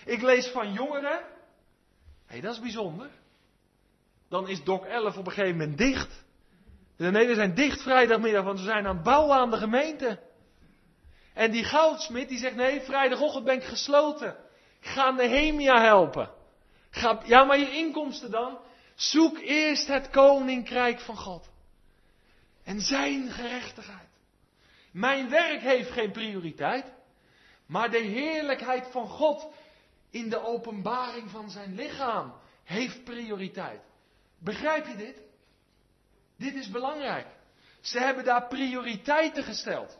[0.04, 1.18] Ik lees van jongeren.
[1.20, 1.24] Hé,
[2.26, 3.10] hey, dat is bijzonder.
[4.28, 6.24] Dan is Dok 11 op een gegeven moment dicht.
[6.96, 10.20] Nee, we zijn dicht vrijdagmiddag, want we zijn aan het bouwen aan de gemeente.
[11.34, 14.36] En die goudsmid die zegt, nee, vrijdagochtend ben ik gesloten.
[14.80, 16.30] Ga Nehemia helpen.
[16.90, 18.58] Ga, ja, maar je inkomsten dan?
[18.94, 21.54] Zoek eerst het koninkrijk van God.
[22.66, 24.08] En zijn gerechtigheid.
[24.92, 26.92] Mijn werk heeft geen prioriteit.
[27.66, 29.48] Maar de heerlijkheid van God
[30.10, 33.80] in de openbaring van zijn lichaam heeft prioriteit.
[34.38, 35.22] Begrijp je dit?
[36.38, 37.26] Dit is belangrijk.
[37.80, 39.98] Ze hebben daar prioriteiten gesteld.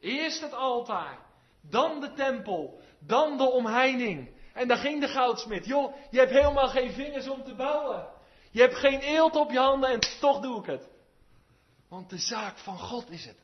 [0.00, 1.18] Eerst het altaar,
[1.60, 4.30] dan de tempel, dan de omheining.
[4.54, 5.66] En daar ging de goudsmid.
[5.66, 8.08] Joh, je hebt helemaal geen vingers om te bouwen.
[8.50, 10.96] Je hebt geen eelt op je handen en toch doe ik het.
[11.88, 13.36] Want de zaak van God is het.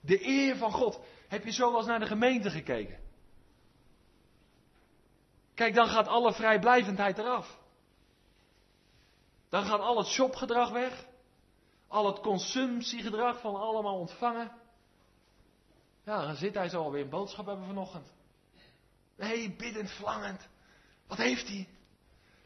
[0.00, 1.00] De eer van God.
[1.28, 3.00] Heb je zo wel eens naar de gemeente gekeken?
[5.54, 7.58] Kijk, dan gaat alle vrijblijvendheid eraf.
[9.48, 11.06] Dan gaat al het shopgedrag weg.
[11.88, 14.52] Al het consumptiegedrag van allemaal ontvangen.
[16.04, 18.12] Ja, dan zit hij zo alweer een boodschap hebben vanochtend.
[19.16, 20.48] Nee, biddend, verlangend.
[21.06, 21.68] Wat heeft hij?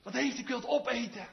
[0.03, 0.43] Wat heeft hij?
[0.43, 1.29] Ik wil het opeten.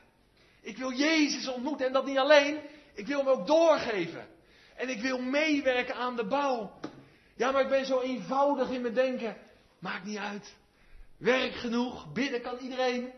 [0.61, 2.61] Ik wil Jezus ontmoeten en dat niet alleen.
[2.93, 4.27] Ik wil hem ook doorgeven.
[4.75, 6.71] En ik wil meewerken aan de bouw.
[7.35, 9.37] Ja, maar ik ben zo eenvoudig in mijn denken.
[9.79, 10.55] Maakt niet uit.
[11.17, 12.11] Werk genoeg.
[12.13, 13.11] Bidden kan iedereen.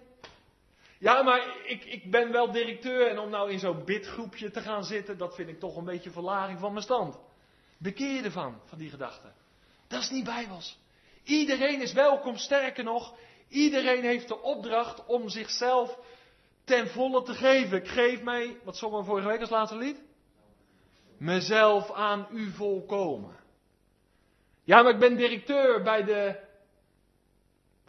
[1.00, 4.84] Ja, maar ik, ik ben wel directeur en om nou in zo'n bidgroepje te gaan
[4.84, 7.18] zitten, dat vind ik toch een beetje verlaging van mijn stand.
[7.78, 9.32] Bekeer je ervan, van die gedachte.
[9.88, 10.78] Dat is niet bijbels.
[11.24, 13.14] Iedereen is welkom, sterker nog,
[13.48, 15.98] iedereen heeft de opdracht om zichzelf
[16.66, 17.78] ten volle te geven.
[17.78, 20.02] Ik geef mij, wat zongen we vorige week als laatste lied?
[21.18, 23.36] Mezelf aan u volkomen.
[24.64, 26.44] Ja, maar ik ben directeur bij de.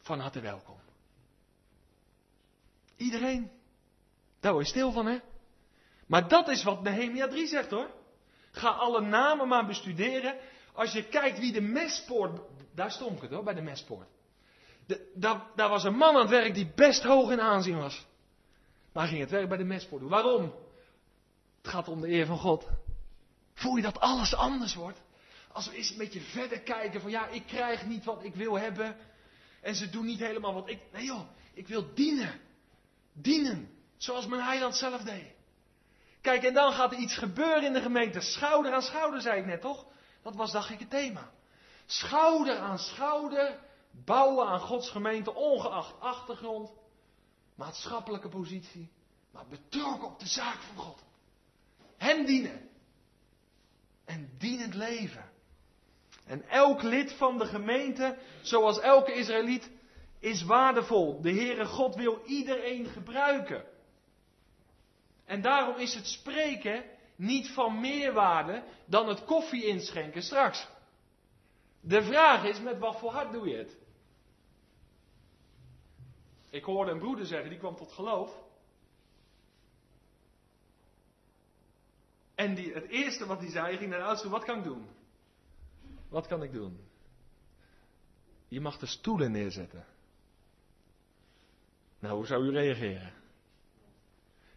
[0.01, 0.77] Van harte welkom.
[2.97, 3.51] Iedereen.
[4.41, 5.19] Daar word je stil van, hè?
[6.07, 7.91] Maar dat is wat Nehemia 3 zegt, hoor.
[8.51, 10.39] Ga alle namen maar bestuderen.
[10.73, 12.41] Als je kijkt wie de mespoort.
[12.75, 14.09] Daar stond het hoor, bij de mespoort.
[14.87, 15.11] De,
[15.55, 18.07] daar, was een man aan het werk die best hoog in aanzien was.
[18.97, 20.11] Maar ging het werk bij de mespoort doen.
[20.11, 20.55] Waarom?
[21.63, 22.69] Het gaat om de eer van God.
[23.55, 25.01] Voel je dat alles anders wordt?
[25.53, 28.59] Als we eens een beetje verder kijken van ja, ik krijg niet wat ik wil
[28.59, 28.97] hebben.
[29.61, 30.81] En ze doen niet helemaal wat ik.
[30.93, 31.21] Nee joh,
[31.55, 32.41] ik wil dienen.
[33.13, 33.71] Dienen.
[33.97, 35.33] Zoals mijn heiland zelf deed.
[36.21, 38.21] Kijk, en dan gaat er iets gebeuren in de gemeente.
[38.21, 39.87] Schouder aan schouder, zei ik net toch?
[40.23, 41.31] Dat was, dacht ik, het thema.
[41.87, 43.59] Schouder aan schouder
[43.91, 46.71] bouwen aan Gods gemeente, ongeacht achtergrond,
[47.57, 48.91] maatschappelijke positie,
[49.31, 51.05] maar betrokken op de zaak van God.
[51.97, 52.69] Hem dienen.
[54.05, 55.31] En dienend leven.
[56.27, 59.71] En elk lid van de gemeente, zoals elke Israëliet,
[60.19, 61.21] is waardevol.
[61.21, 63.65] De Heere God wil iedereen gebruiken.
[65.25, 66.85] En daarom is het spreken
[67.17, 70.69] niet van meerwaarde dan het koffie inschenken straks.
[71.81, 73.77] De vraag is, met wat voor hart doe je het?
[76.51, 78.45] Ik hoorde een broeder zeggen, die kwam tot geloof.
[82.35, 84.87] En die, het eerste wat hij zei, ging naar de oudste, wat kan ik doen?
[86.09, 86.81] Wat kan ik doen?
[88.49, 89.87] Je mag de stoelen neerzetten.
[91.99, 93.13] Nou, hoe zou u reageren?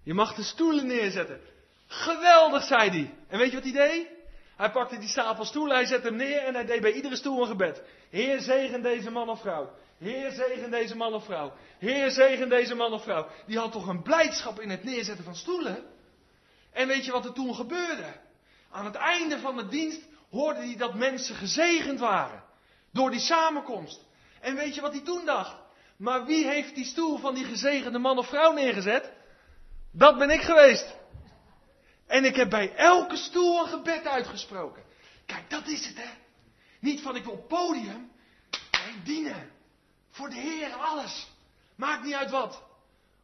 [0.04, 1.41] Je mag de stoelen neerzetten.
[1.88, 3.15] Geweldig, zei hij.
[3.28, 4.08] En weet je wat hij deed?
[4.56, 7.41] Hij pakte die stapel stoelen, hij zette hem neer en hij deed bij iedere stoel
[7.41, 7.84] een gebed.
[8.10, 9.71] Heer, zegen deze man of vrouw.
[9.99, 11.53] Heer, zegen deze man of vrouw.
[11.77, 13.27] Heer, zegen deze man of vrouw.
[13.45, 15.83] Die had toch een blijdschap in het neerzetten van stoelen?
[16.71, 18.13] En weet je wat er toen gebeurde?
[18.71, 22.43] Aan het einde van de dienst hoorde hij dat mensen gezegend waren.
[22.91, 24.05] Door die samenkomst.
[24.41, 25.55] En weet je wat hij toen dacht?
[25.97, 29.12] Maar wie heeft die stoel van die gezegende man of vrouw neergezet?
[29.91, 30.95] Dat ben ik geweest.
[32.07, 34.83] En ik heb bij elke stoel een gebed uitgesproken.
[35.25, 36.09] Kijk, dat is het hè.
[36.79, 38.12] Niet van ik wil podium.
[38.71, 39.51] Nee, dienen.
[40.10, 41.28] Voor de Heer alles.
[41.76, 42.63] Maakt niet uit wat.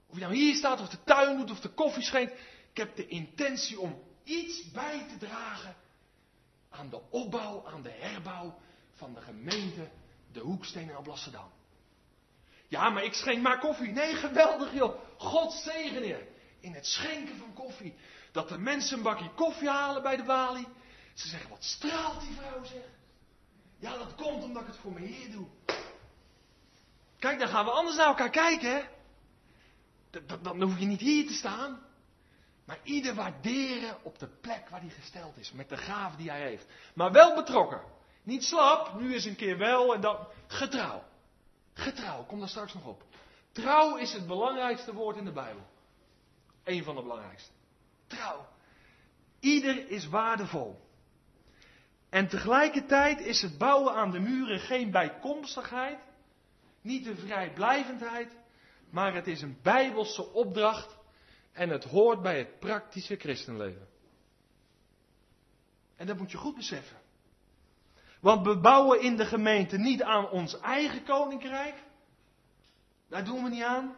[0.07, 2.33] Of je nou hier staat, of de tuin doet, of de koffie schenkt.
[2.71, 5.75] Ik heb de intentie om iets bij te dragen
[6.69, 8.57] aan de opbouw, aan de herbouw
[8.93, 9.89] van de gemeente
[10.31, 11.51] De Hoeksteen in Alblasserdam.
[12.67, 13.91] Ja, maar ik schenk maar koffie.
[13.91, 14.99] Nee, geweldig joh.
[15.17, 17.95] God zegen je in het schenken van koffie.
[18.31, 20.67] Dat de mensen een bakje koffie halen bij de balie.
[21.13, 22.83] Ze zeggen, wat straalt die vrouw zeg.
[23.79, 25.47] Ja, dat komt omdat ik het voor mijn heer doe.
[27.25, 28.83] Kijk, dan gaan we anders naar elkaar kijken, hè.
[30.41, 31.79] Dan hoef je niet hier te staan.
[32.65, 36.41] Maar ieder waarderen op de plek waar hij gesteld is, met de gave die hij
[36.41, 36.65] heeft.
[36.93, 37.81] Maar wel betrokken.
[38.23, 40.27] Niet slap, nu is een keer wel en dan.
[40.47, 41.03] Getrouw.
[41.73, 43.03] Getrouw, kom daar straks nog op.
[43.51, 45.65] Trouw is het belangrijkste woord in de Bijbel.
[46.63, 47.51] Eén van de belangrijkste.
[48.07, 48.47] Trouw.
[49.39, 50.79] Ieder is waardevol.
[52.09, 55.99] En tegelijkertijd is het bouwen aan de muren geen bijkomstigheid,
[56.85, 58.37] niet de vrijblijvendheid,
[58.89, 60.97] maar het is een bijbelse opdracht
[61.51, 63.87] en het hoort bij het praktische christenleven.
[65.95, 66.97] En dat moet je goed beseffen.
[68.19, 71.75] Want we bouwen in de gemeente niet aan ons eigen koninkrijk.
[73.09, 73.97] Daar doen we niet aan.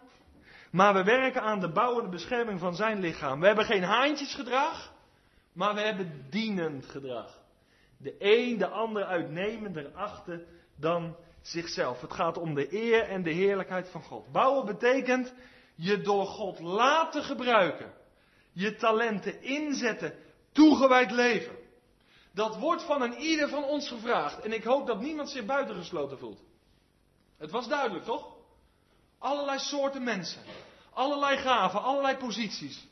[0.72, 3.40] Maar we werken aan de bouwende bescherming van zijn lichaam.
[3.40, 4.94] We hebben geen haantjesgedrag,
[5.54, 7.40] maar we hebben dienend gedrag.
[7.98, 10.46] De een de ander uitnemender achten
[10.76, 11.16] dan
[11.48, 12.02] zichzelf.
[12.02, 14.32] Het gaat om de eer en de heerlijkheid van God.
[14.32, 15.34] Bouwen betekent
[15.76, 17.94] je door God laten gebruiken.
[18.52, 20.14] Je talenten inzetten.
[20.52, 21.56] Toegewijd leven.
[22.34, 24.40] Dat wordt van een ieder van ons gevraagd.
[24.40, 26.44] En ik hoop dat niemand zich buitengesloten voelt.
[27.38, 28.36] Het was duidelijk, toch?
[29.18, 30.42] Allerlei soorten mensen.
[30.94, 32.88] Allerlei gaven, allerlei posities.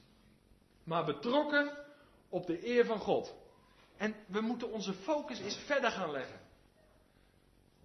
[0.83, 1.77] Maar betrokken
[2.29, 3.33] op de eer van God.
[3.97, 6.44] En we moeten onze focus eens verder gaan leggen.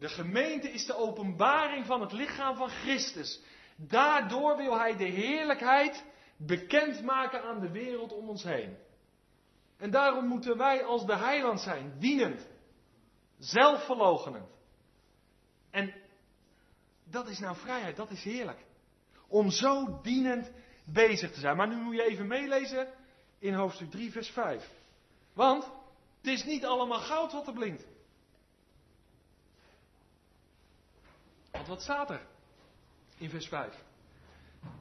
[0.00, 3.40] De gemeente is de openbaring van het lichaam van Christus.
[3.76, 6.04] Daardoor wil hij de heerlijkheid
[6.36, 8.76] bekendmaken aan de wereld om ons heen.
[9.76, 12.46] En daarom moeten wij als de heiland zijn, dienend,
[13.38, 14.48] zelfverlogenend.
[15.70, 15.94] En
[17.04, 18.64] dat is nou vrijheid, dat is heerlijk.
[19.28, 20.50] Om zo dienend
[20.84, 21.56] bezig te zijn.
[21.56, 22.88] Maar nu moet je even meelezen
[23.38, 24.70] in hoofdstuk 3, vers 5.
[25.32, 25.64] Want
[26.16, 27.84] het is niet allemaal goud wat er blinkt.
[31.50, 32.26] Want wat staat er
[33.18, 33.84] in vers 5?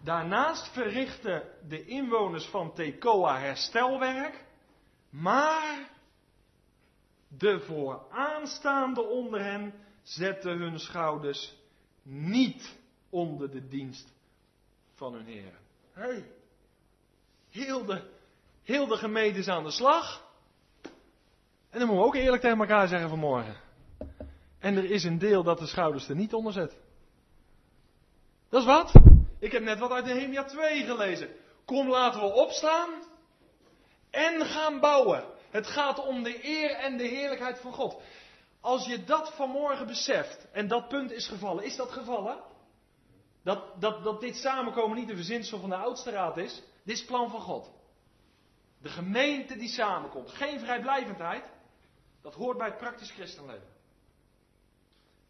[0.03, 4.45] Daarnaast verrichten de inwoners van Tekoa herstelwerk,
[5.09, 5.89] maar
[7.27, 11.55] de vooraanstaande onder hen zetten hun schouders
[12.03, 12.77] niet
[13.09, 14.13] onder de dienst
[14.95, 15.59] van hun heren.
[15.91, 16.31] Hey,
[17.49, 18.01] heel de,
[18.63, 20.27] heel de gemeente is aan de slag.
[21.69, 23.68] En dan moeten we ook eerlijk tegen elkaar zeggen vanmorgen.
[24.59, 26.77] En er is een deel dat de schouders er niet onder zet.
[28.49, 28.91] Dat is wat?
[29.39, 31.29] Ik heb net wat uit Nehemia 2 gelezen.
[31.65, 32.89] Kom, laten we opstaan
[34.09, 35.23] en gaan bouwen.
[35.49, 38.01] Het gaat om de eer en de heerlijkheid van God.
[38.61, 42.39] Als je dat vanmorgen beseft en dat punt is gevallen, is dat gevallen?
[43.43, 46.61] Dat, dat, dat dit samenkomen niet de verzinsel van de oudste raad is.
[46.83, 47.71] Dit is plan van God.
[48.81, 50.29] De gemeente die samenkomt.
[50.29, 51.43] Geen vrijblijvendheid.
[52.21, 53.78] Dat hoort bij het praktisch christenleven.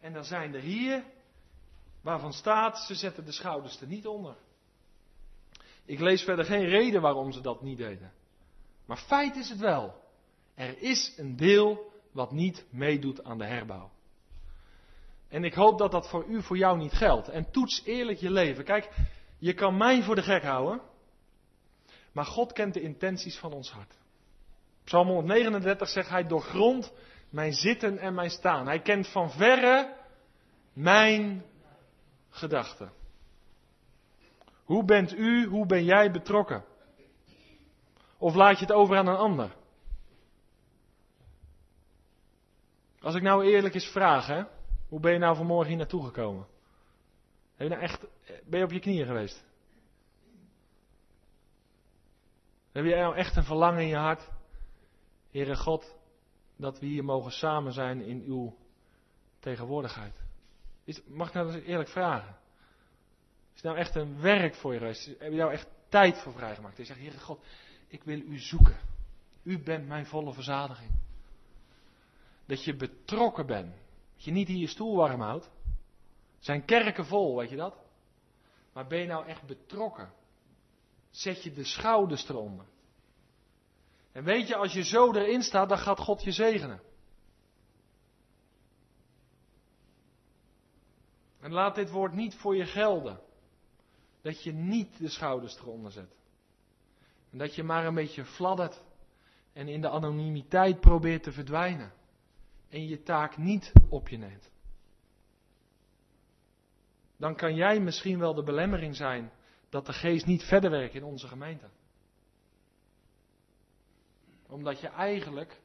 [0.00, 1.04] En dan zijn er hier,
[2.00, 4.36] waarvan staat, ze zetten de schouders er niet onder.
[5.84, 8.12] Ik lees verder geen reden waarom ze dat niet deden.
[8.84, 9.94] Maar feit is het wel.
[10.54, 13.90] Er is een deel wat niet meedoet aan de herbouw.
[15.28, 17.28] En ik hoop dat dat voor u, voor jou niet geldt.
[17.28, 18.64] En toets eerlijk je leven.
[18.64, 18.90] Kijk,
[19.38, 20.80] je kan mij voor de gek houden.
[22.12, 23.94] Maar God kent de intenties van ons hart.
[24.84, 26.92] Psalm 139 zegt hij doorgrond
[27.30, 28.66] mijn zitten en mijn staan.
[28.66, 29.96] Hij kent van verre
[30.72, 31.44] mijn
[32.28, 32.92] gedachten.
[34.64, 36.64] Hoe bent u, hoe ben jij betrokken?
[38.18, 39.56] Of laat je het over aan een ander?
[43.00, 44.42] Als ik nou eerlijk eens vraag, hè,
[44.88, 46.46] hoe ben je nou vanmorgen hier naartoe gekomen?
[47.56, 48.06] Heb je nou echt,
[48.44, 49.44] ben je op je knieën geweest?
[52.72, 54.28] Heb je nou echt een verlangen in je hart?
[55.30, 55.94] Heere God,
[56.60, 58.56] dat we hier mogen samen zijn in uw
[59.38, 60.14] tegenwoordigheid.
[61.06, 62.36] Mag ik nou eens eerlijk vragen?
[63.54, 65.06] Is het nou echt een werk voor je geweest?
[65.06, 66.76] Heb je nou echt tijd voor vrijgemaakt?
[66.76, 67.44] Je zegt, Heere God,
[67.88, 68.76] ik wil u zoeken.
[69.42, 70.90] U bent mijn volle verzadiging.
[72.46, 73.74] Dat je betrokken bent.
[74.14, 75.50] Dat je niet hier je stoel warm houdt.
[76.38, 77.76] Zijn kerken vol, weet je dat?
[78.72, 80.12] Maar ben je nou echt betrokken?
[81.10, 82.66] Zet je de schouders eronder?
[84.12, 86.80] En weet je, als je zo erin staat, dan gaat God je zegenen.
[91.40, 93.20] En laat dit woord niet voor je gelden.
[94.22, 96.16] Dat je niet de schouders eronder zet.
[97.30, 98.82] En dat je maar een beetje fladdert
[99.52, 101.92] en in de anonimiteit probeert te verdwijnen.
[102.68, 104.50] En je taak niet op je neemt.
[107.16, 109.32] Dan kan jij misschien wel de belemmering zijn
[109.68, 111.68] dat de geest niet verder werkt in onze gemeente
[114.50, 115.60] omdat je eigenlijk,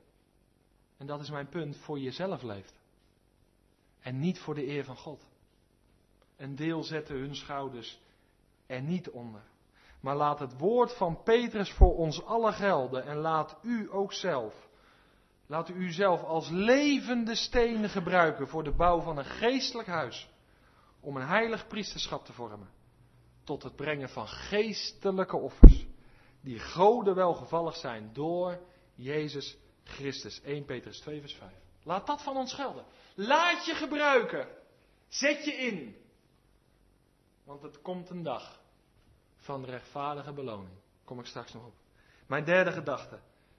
[0.98, 2.74] en dat is mijn punt, voor jezelf leeft.
[4.00, 5.28] En niet voor de eer van God.
[6.38, 8.00] Een deel zetten hun schouders
[8.66, 9.42] er niet onder.
[10.00, 14.68] Maar laat het woord van Petrus voor ons allen gelden en laat u ook zelf,
[15.46, 20.30] laat u zelf als levende stenen gebruiken voor de bouw van een geestelijk huis,
[21.00, 22.70] om een heilig priesterschap te vormen,
[23.44, 25.86] tot het brengen van geestelijke offers,
[26.42, 28.60] die goden welgevallig zijn door
[28.96, 30.42] Jezus Christus.
[30.42, 31.52] 1 Petrus 2 vers 5.
[31.84, 32.86] Laat dat van ons gelden.
[33.16, 34.48] Laat je gebruiken.
[35.08, 35.96] Zet je in.
[37.44, 38.62] Want het komt een dag
[39.36, 40.78] van rechtvaardige beloning.
[41.04, 41.74] Kom ik straks nog op.
[42.28, 43.16] Mijn derde gedachte.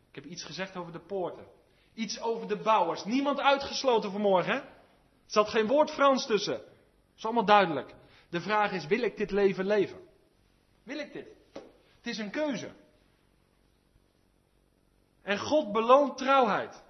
[0.08, 1.46] Ik heb iets gezegd over de poorten.
[1.94, 3.04] Iets over de bouwers.
[3.04, 4.52] Niemand uitgesloten vanmorgen.
[4.52, 4.58] Hè?
[4.58, 6.56] Er zat geen woord Frans tussen.
[6.56, 7.94] Dat is allemaal duidelijk.
[8.28, 10.00] De vraag is: wil ik dit leven leven?
[10.82, 11.28] Wil ik dit?
[11.96, 12.70] Het is een keuze.
[15.26, 16.84] En God beloont trouwheid.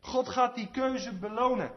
[0.00, 1.72] God gaat die keuze belonen.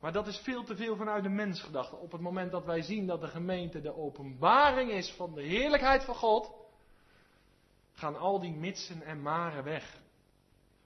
[0.00, 1.92] Maar dat is veel te veel vanuit de mens gedacht.
[1.92, 6.04] Op het moment dat wij zien dat de gemeente de openbaring is van de heerlijkheid
[6.04, 6.52] van God,
[7.92, 10.00] gaan al die mitsen en maren weg.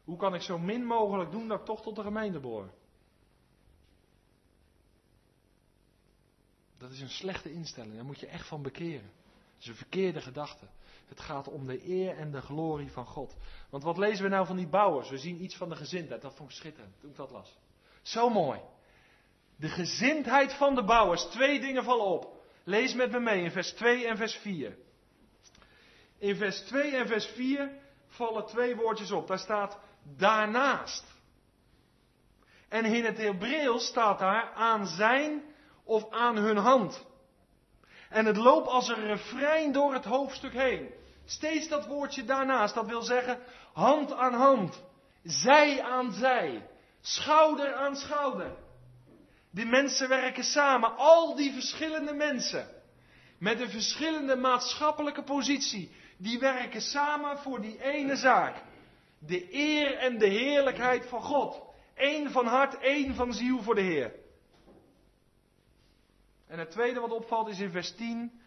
[0.05, 2.71] Hoe kan ik zo min mogelijk doen dat ik toch tot de gemeente behoor?
[6.79, 9.11] Dat is een slechte instelling, daar moet je echt van bekeren.
[9.53, 10.67] Dat is een verkeerde gedachte.
[11.13, 13.37] Het gaat om de eer en de glorie van God.
[13.71, 15.11] Want wat lezen we nou van die bouwers?
[15.11, 16.23] We zien iets van de gezindheid.
[16.23, 17.59] Dat vond ik schitterend toen ik dat las.
[18.03, 18.61] Zo mooi.
[19.57, 21.25] De gezindheid van de bouwers.
[21.25, 22.45] Twee dingen vallen op.
[22.65, 24.77] Lees met me mee in vers 2 en vers 4.
[26.19, 27.71] In vers 2 en vers 4
[28.07, 29.27] vallen twee woordjes op.
[29.27, 29.79] Daar staat
[30.17, 31.05] daarnaast.
[32.69, 35.43] En in het Hebreeuws staat daar aan zijn
[35.85, 37.07] of aan hun hand.
[38.09, 41.01] En het loopt als een refrein door het hoofdstuk heen.
[41.33, 43.39] Steeds dat woordje daarnaast, dat wil zeggen
[43.73, 44.83] hand aan hand,
[45.25, 46.67] zij aan zij,
[47.01, 48.57] schouder aan schouder.
[49.51, 52.69] Die mensen werken samen, al die verschillende mensen,
[53.39, 58.63] met een verschillende maatschappelijke positie, die werken samen voor die ene zaak.
[59.19, 61.61] De eer en de heerlijkheid van God.
[61.95, 64.15] Eén van hart, één van ziel voor de Heer.
[66.47, 68.42] En het tweede wat opvalt is in vers 10,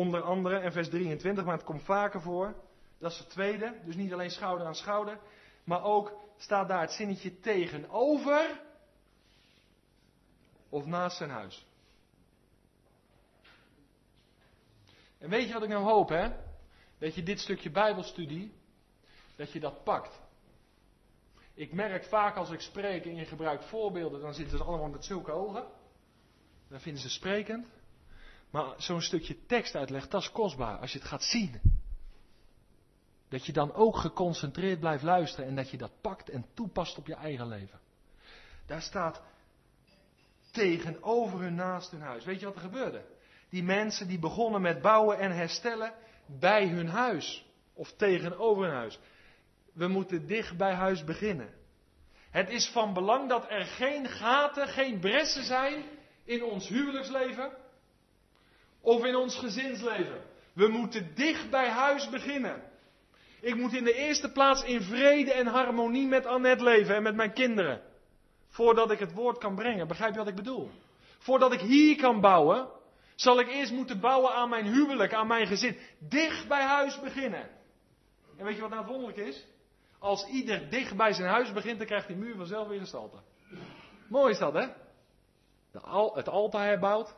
[0.00, 2.54] onder andere, en vers 23, maar het komt vaker voor.
[2.98, 5.18] Dat is het tweede, dus niet alleen schouder aan schouder,
[5.64, 8.60] maar ook staat daar het zinnetje tegenover
[10.68, 11.66] of naast zijn huis.
[15.18, 16.28] En weet je wat ik nou hoop, hè?
[16.98, 18.52] Dat je dit stukje Bijbelstudie,
[19.36, 20.20] dat je dat pakt.
[21.54, 25.04] Ik merk vaak als ik spreek en je gebruikt voorbeelden, dan zitten ze allemaal met
[25.04, 25.66] zulke ogen.
[26.68, 27.66] Dan vinden ze sprekend.
[28.50, 31.60] Maar zo'n stukje tekst uitleg, dat is kostbaar als je het gaat zien.
[33.28, 37.06] Dat je dan ook geconcentreerd blijft luisteren en dat je dat pakt en toepast op
[37.06, 37.80] je eigen leven.
[38.66, 39.22] Daar staat
[40.52, 42.24] tegenover hun naast hun huis.
[42.24, 43.04] Weet je wat er gebeurde?
[43.48, 45.92] Die mensen die begonnen met bouwen en herstellen
[46.26, 47.46] bij hun huis.
[47.74, 48.98] Of tegenover hun huis.
[49.72, 51.54] We moeten dicht bij huis beginnen.
[52.30, 55.84] Het is van belang dat er geen gaten, geen bressen zijn
[56.24, 57.52] in ons huwelijksleven
[58.80, 60.22] of in ons gezinsleven.
[60.52, 62.62] We moeten dicht bij huis beginnen.
[63.40, 67.14] Ik moet in de eerste plaats in vrede en harmonie met Annette leven en met
[67.14, 67.82] mijn kinderen.
[68.48, 69.88] Voordat ik het woord kan brengen.
[69.88, 70.70] Begrijp je wat ik bedoel?
[71.18, 72.68] Voordat ik hier kan bouwen,
[73.14, 75.76] zal ik eerst moeten bouwen aan mijn huwelijk, aan mijn gezin.
[75.98, 77.48] Dicht bij huis beginnen.
[78.36, 79.46] En weet je wat nou wonderlijk is?
[79.98, 83.16] Als ieder dicht bij zijn huis begint, dan krijgt die muur vanzelf weer gestalte.
[84.08, 84.66] Mooi is dat, hè?
[85.72, 87.14] De het altaar herbouwt,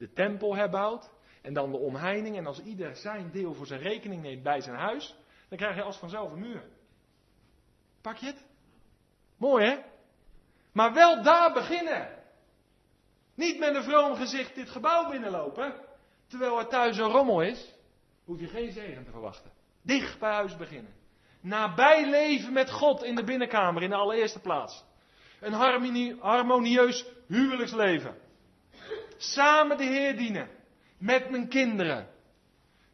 [0.00, 1.10] de tempel herbouwt,
[1.42, 2.36] en dan de omheining.
[2.36, 5.16] En als ieder zijn deel voor zijn rekening neemt bij zijn huis,
[5.48, 6.62] dan krijg je als vanzelf een muur.
[8.00, 8.44] Pak je het?
[9.36, 9.78] Mooi, hè?
[10.72, 12.18] Maar wel daar beginnen.
[13.34, 15.74] Niet met een vroom gezicht dit gebouw binnenlopen,
[16.26, 17.74] terwijl er thuis een rommel is.
[18.24, 19.50] Hoef je geen zegen te verwachten.
[19.82, 20.94] Dicht bij huis beginnen.
[21.40, 24.84] Nabij leven met God in de binnenkamer in de allereerste plaats.
[25.40, 25.52] Een
[26.20, 28.28] harmonieus huwelijksleven.
[29.22, 30.48] Samen de Heer dienen.
[30.98, 32.08] Met mijn kinderen.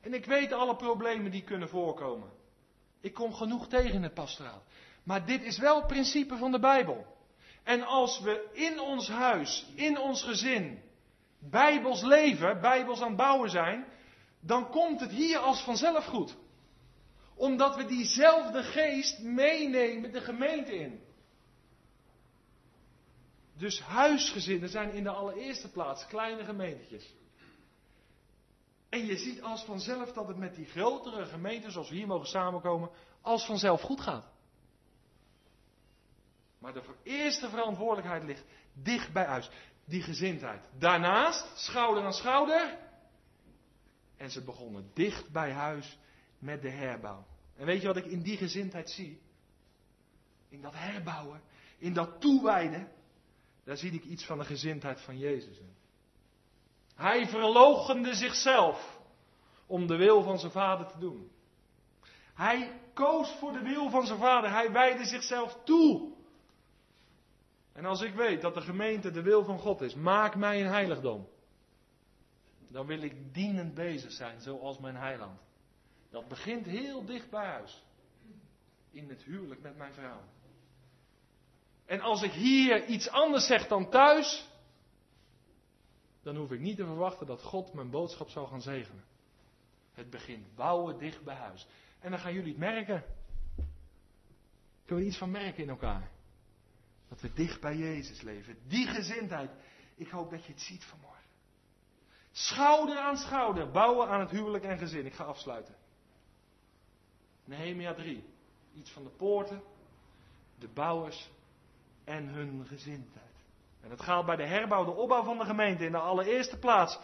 [0.00, 2.30] En ik weet alle problemen die kunnen voorkomen.
[3.00, 4.62] Ik kom genoeg tegen in het pastoraat.
[5.02, 7.06] Maar dit is wel het principe van de Bijbel.
[7.62, 10.82] En als we in ons huis, in ons gezin,
[11.38, 13.84] bijbels leven, bijbels aan het bouwen zijn,
[14.40, 16.36] dan komt het hier als vanzelf goed.
[17.34, 21.05] Omdat we diezelfde geest meenemen de gemeente in.
[23.56, 27.14] Dus huisgezinnen zijn in de allereerste plaats kleine gemeentetjes.
[28.88, 32.26] En je ziet als vanzelf dat het met die grotere gemeenten, zoals we hier mogen
[32.26, 32.90] samenkomen,
[33.20, 34.34] als vanzelf goed gaat.
[36.58, 39.50] Maar de eerste verantwoordelijkheid ligt dicht bij huis.
[39.84, 40.68] Die gezindheid.
[40.78, 42.78] Daarnaast, schouder aan schouder,
[44.16, 45.98] En ze begonnen dicht bij huis
[46.38, 47.26] met de herbouw.
[47.56, 49.20] En weet je wat ik in die gezindheid zie?
[50.48, 51.40] In dat herbouwen,
[51.78, 52.88] in dat toewijden,
[53.66, 55.74] daar zie ik iets van de gezindheid van Jezus in.
[56.94, 59.00] Hij verloochende zichzelf
[59.66, 61.30] om de wil van zijn vader te doen.
[62.34, 64.50] Hij koos voor de wil van zijn vader.
[64.50, 66.12] Hij wijde zichzelf toe.
[67.72, 70.72] En als ik weet dat de gemeente de wil van God is, maak mij een
[70.72, 71.28] heiligdom.
[72.68, 75.40] Dan wil ik dienend bezig zijn, zoals mijn heiland.
[76.10, 77.84] Dat begint heel dicht bij huis.
[78.90, 80.20] In het huwelijk met mijn vrouw.
[81.86, 84.48] En als ik hier iets anders zeg dan thuis,
[86.22, 89.04] dan hoef ik niet te verwachten dat God mijn boodschap zal gaan zegenen.
[89.92, 91.66] Het begint bouwen dicht bij huis.
[92.00, 93.04] En dan gaan jullie het merken.
[94.84, 96.10] Kunnen we iets van merken in elkaar?
[97.08, 98.58] Dat we dicht bij Jezus leven.
[98.66, 99.50] Die gezindheid.
[99.94, 101.24] Ik hoop dat je het ziet vanmorgen.
[102.32, 103.70] Schouder aan schouder.
[103.70, 105.06] Bouwen aan het huwelijk en gezin.
[105.06, 105.74] Ik ga afsluiten.
[107.44, 108.24] Nehemia 3.
[108.74, 109.62] Iets van de poorten,
[110.58, 111.30] de bouwers
[112.06, 113.24] en hun gezindheid.
[113.82, 116.98] En het gaat bij de herbouw, de opbouw van de gemeente in de allereerste plaats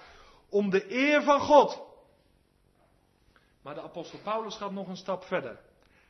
[0.48, 1.82] om de eer van God.
[3.62, 5.60] Maar de apostel Paulus gaat nog een stap verder.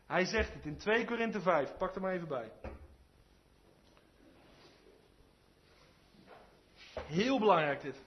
[0.06, 1.76] Hij zegt het in 2 Korinthe 5.
[1.76, 2.52] Pak er maar even bij.
[6.94, 8.02] Heel belangrijk dit.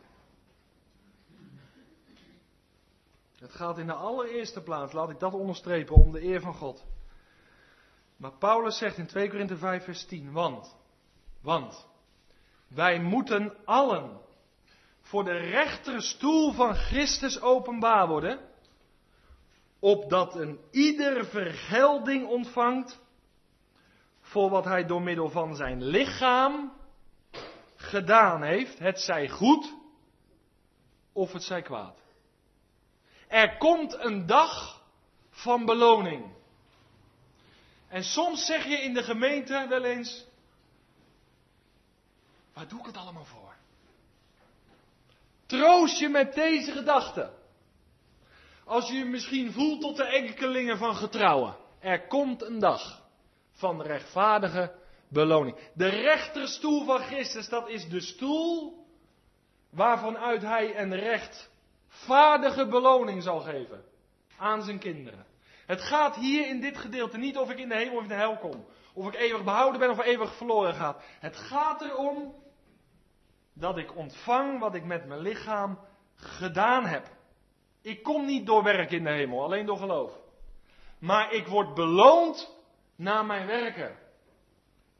[3.39, 6.85] Het gaat in de allereerste plaats, laat ik dat onderstrepen, om de eer van God.
[8.17, 10.75] Maar Paulus zegt in 2 Korinthe 5 vers 10, want,
[11.41, 11.87] want,
[12.67, 14.21] wij moeten allen
[15.01, 18.39] voor de rechterstoel van Christus openbaar worden,
[19.79, 22.99] opdat een ieder vergelding ontvangt
[24.21, 26.73] voor wat hij door middel van zijn lichaam
[27.75, 29.73] gedaan heeft, het zij goed
[31.13, 31.99] of het zij kwaad.
[33.27, 34.81] Er komt een dag
[35.29, 36.33] van beloning.
[37.87, 40.25] En soms zeg je in de gemeente wel eens,
[42.53, 43.53] waar doe ik het allemaal voor?
[45.45, 47.31] Troost je met deze gedachte.
[48.65, 51.57] Als je je misschien voelt tot de enkelingen van getrouwen.
[51.79, 53.03] Er komt een dag
[53.51, 54.75] van rechtvaardige
[55.07, 55.57] beloning.
[55.73, 58.85] De rechterstoel van Christus, dat is de stoel
[59.69, 63.83] waarvanuit hij een rechtvaardige beloning zal geven
[64.37, 65.25] aan zijn kinderen.
[65.65, 68.13] Het gaat hier in dit gedeelte niet of ik in de hemel of in de
[68.13, 68.65] hel kom.
[68.93, 70.97] Of ik eeuwig behouden ben of eeuwig verloren ga.
[71.19, 72.35] Het gaat erom
[73.53, 75.79] dat ik ontvang wat ik met mijn lichaam
[76.15, 77.07] gedaan heb.
[77.81, 80.11] Ik kom niet door werk in de hemel, alleen door geloof.
[80.99, 82.55] Maar ik word beloond
[82.95, 83.97] naar mijn werken.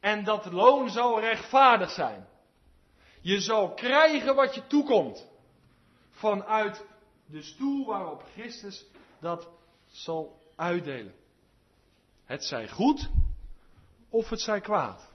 [0.00, 2.28] En dat loon zal rechtvaardig zijn.
[3.20, 5.26] Je zal krijgen wat je toekomt.
[6.10, 6.86] Vanuit
[7.26, 8.86] de stoel waarop Christus
[9.20, 9.48] dat
[9.86, 11.14] zal uitdelen.
[12.24, 13.10] Het zij goed
[14.08, 15.08] of het zij kwaad.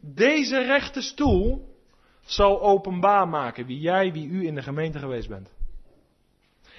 [0.00, 1.74] Deze rechte stoel
[2.24, 5.54] zal openbaar maken wie jij, wie u in de gemeente geweest bent.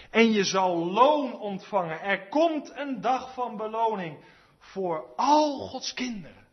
[0.10, 2.01] En je zal loon ontvangen.
[2.01, 4.18] Er komt een dag van beloning
[4.60, 6.47] voor al Gods kinderen.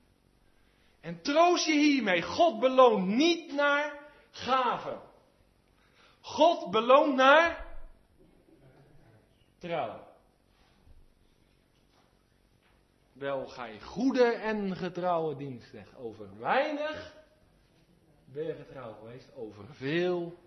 [1.00, 2.22] En troost je hiermee.
[2.22, 3.98] God beloont niet naar
[4.30, 5.00] gaven.
[6.20, 7.66] God beloont naar
[9.58, 10.03] trouw.
[13.14, 15.86] Wel ga je goede en getrouwe diensten.
[15.96, 17.14] Over weinig
[18.24, 19.30] ben je getrouw geweest.
[19.34, 20.38] Over veel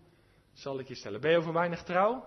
[0.53, 1.21] zal ik je stellen.
[1.21, 2.25] Ben je over weinig trouw?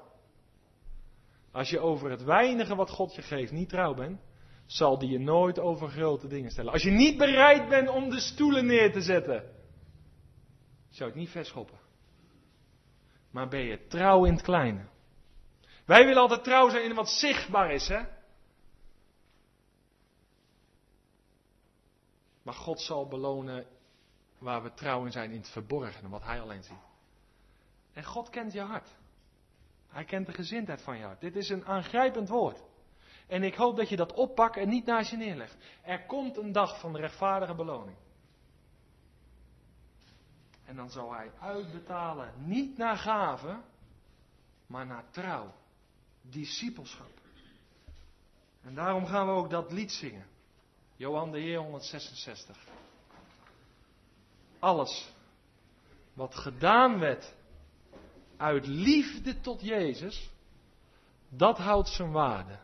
[1.53, 4.21] Als je over het weinige wat God je geeft niet trouw bent,
[4.67, 6.73] zal die je nooit over grote dingen stellen.
[6.73, 9.45] Als je niet bereid bent om de stoelen neer te zetten,
[10.89, 11.79] zou ik niet verschoppen.
[13.31, 14.87] Maar ben je trouw in het kleine?
[15.85, 18.03] Wij willen altijd trouw zijn in wat zichtbaar is, hè?
[22.43, 23.67] Maar God zal belonen
[24.39, 26.89] waar we trouw in zijn in het verborgene, wat Hij alleen ziet.
[27.93, 28.89] En God kent je hart.
[29.89, 31.21] Hij kent de gezindheid van je hart.
[31.21, 32.63] Dit is een aangrijpend woord.
[33.27, 35.57] En ik hoop dat je dat oppakt en niet naast je neerlegt.
[35.83, 37.97] Er komt een dag van de rechtvaardige beloning.
[40.65, 43.63] En dan zal hij uitbetalen, niet naar gaven,
[44.67, 45.55] maar naar trouw.
[46.23, 47.21] Discipelschap.
[48.63, 50.27] En daarom gaan we ook dat lied zingen.
[51.01, 52.57] Johan de Heer 166.
[54.59, 55.13] Alles
[56.13, 57.35] wat gedaan werd
[58.37, 60.31] uit liefde tot Jezus,
[61.29, 62.59] dat houdt zijn waarde.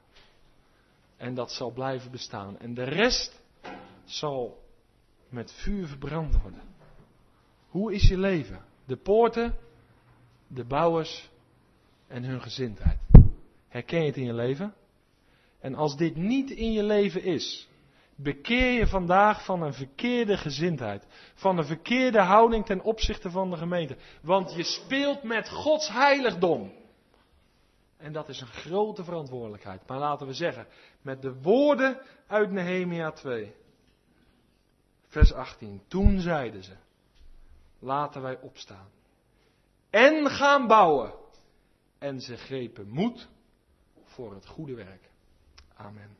[1.17, 2.59] En dat zal blijven bestaan.
[2.59, 3.43] En de rest
[4.05, 4.63] zal
[5.29, 6.63] met vuur verbrand worden.
[7.69, 8.65] Hoe is je leven?
[8.85, 9.57] De poorten,
[10.47, 11.31] de bouwers
[12.07, 12.99] en hun gezindheid.
[13.69, 14.75] Herken je het in je leven?
[15.61, 17.69] En als dit niet in je leven is,
[18.17, 21.07] bekeer je vandaag van een verkeerde gezindheid.
[21.35, 23.97] Van een verkeerde houding ten opzichte van de gemeente.
[24.23, 26.73] Want je speelt met Gods heiligdom.
[27.97, 29.87] En dat is een grote verantwoordelijkheid.
[29.87, 30.67] Maar laten we zeggen,
[31.03, 33.55] met de woorden uit Nehemia 2.
[35.07, 35.83] Vers 18.
[35.89, 36.77] Toen zeiden ze,
[37.79, 38.89] laten wij opstaan.
[39.91, 41.15] En gaan bouwen.
[41.99, 43.29] En ze grepen moed
[44.05, 45.11] voor het goede werk.
[45.75, 46.17] Amen.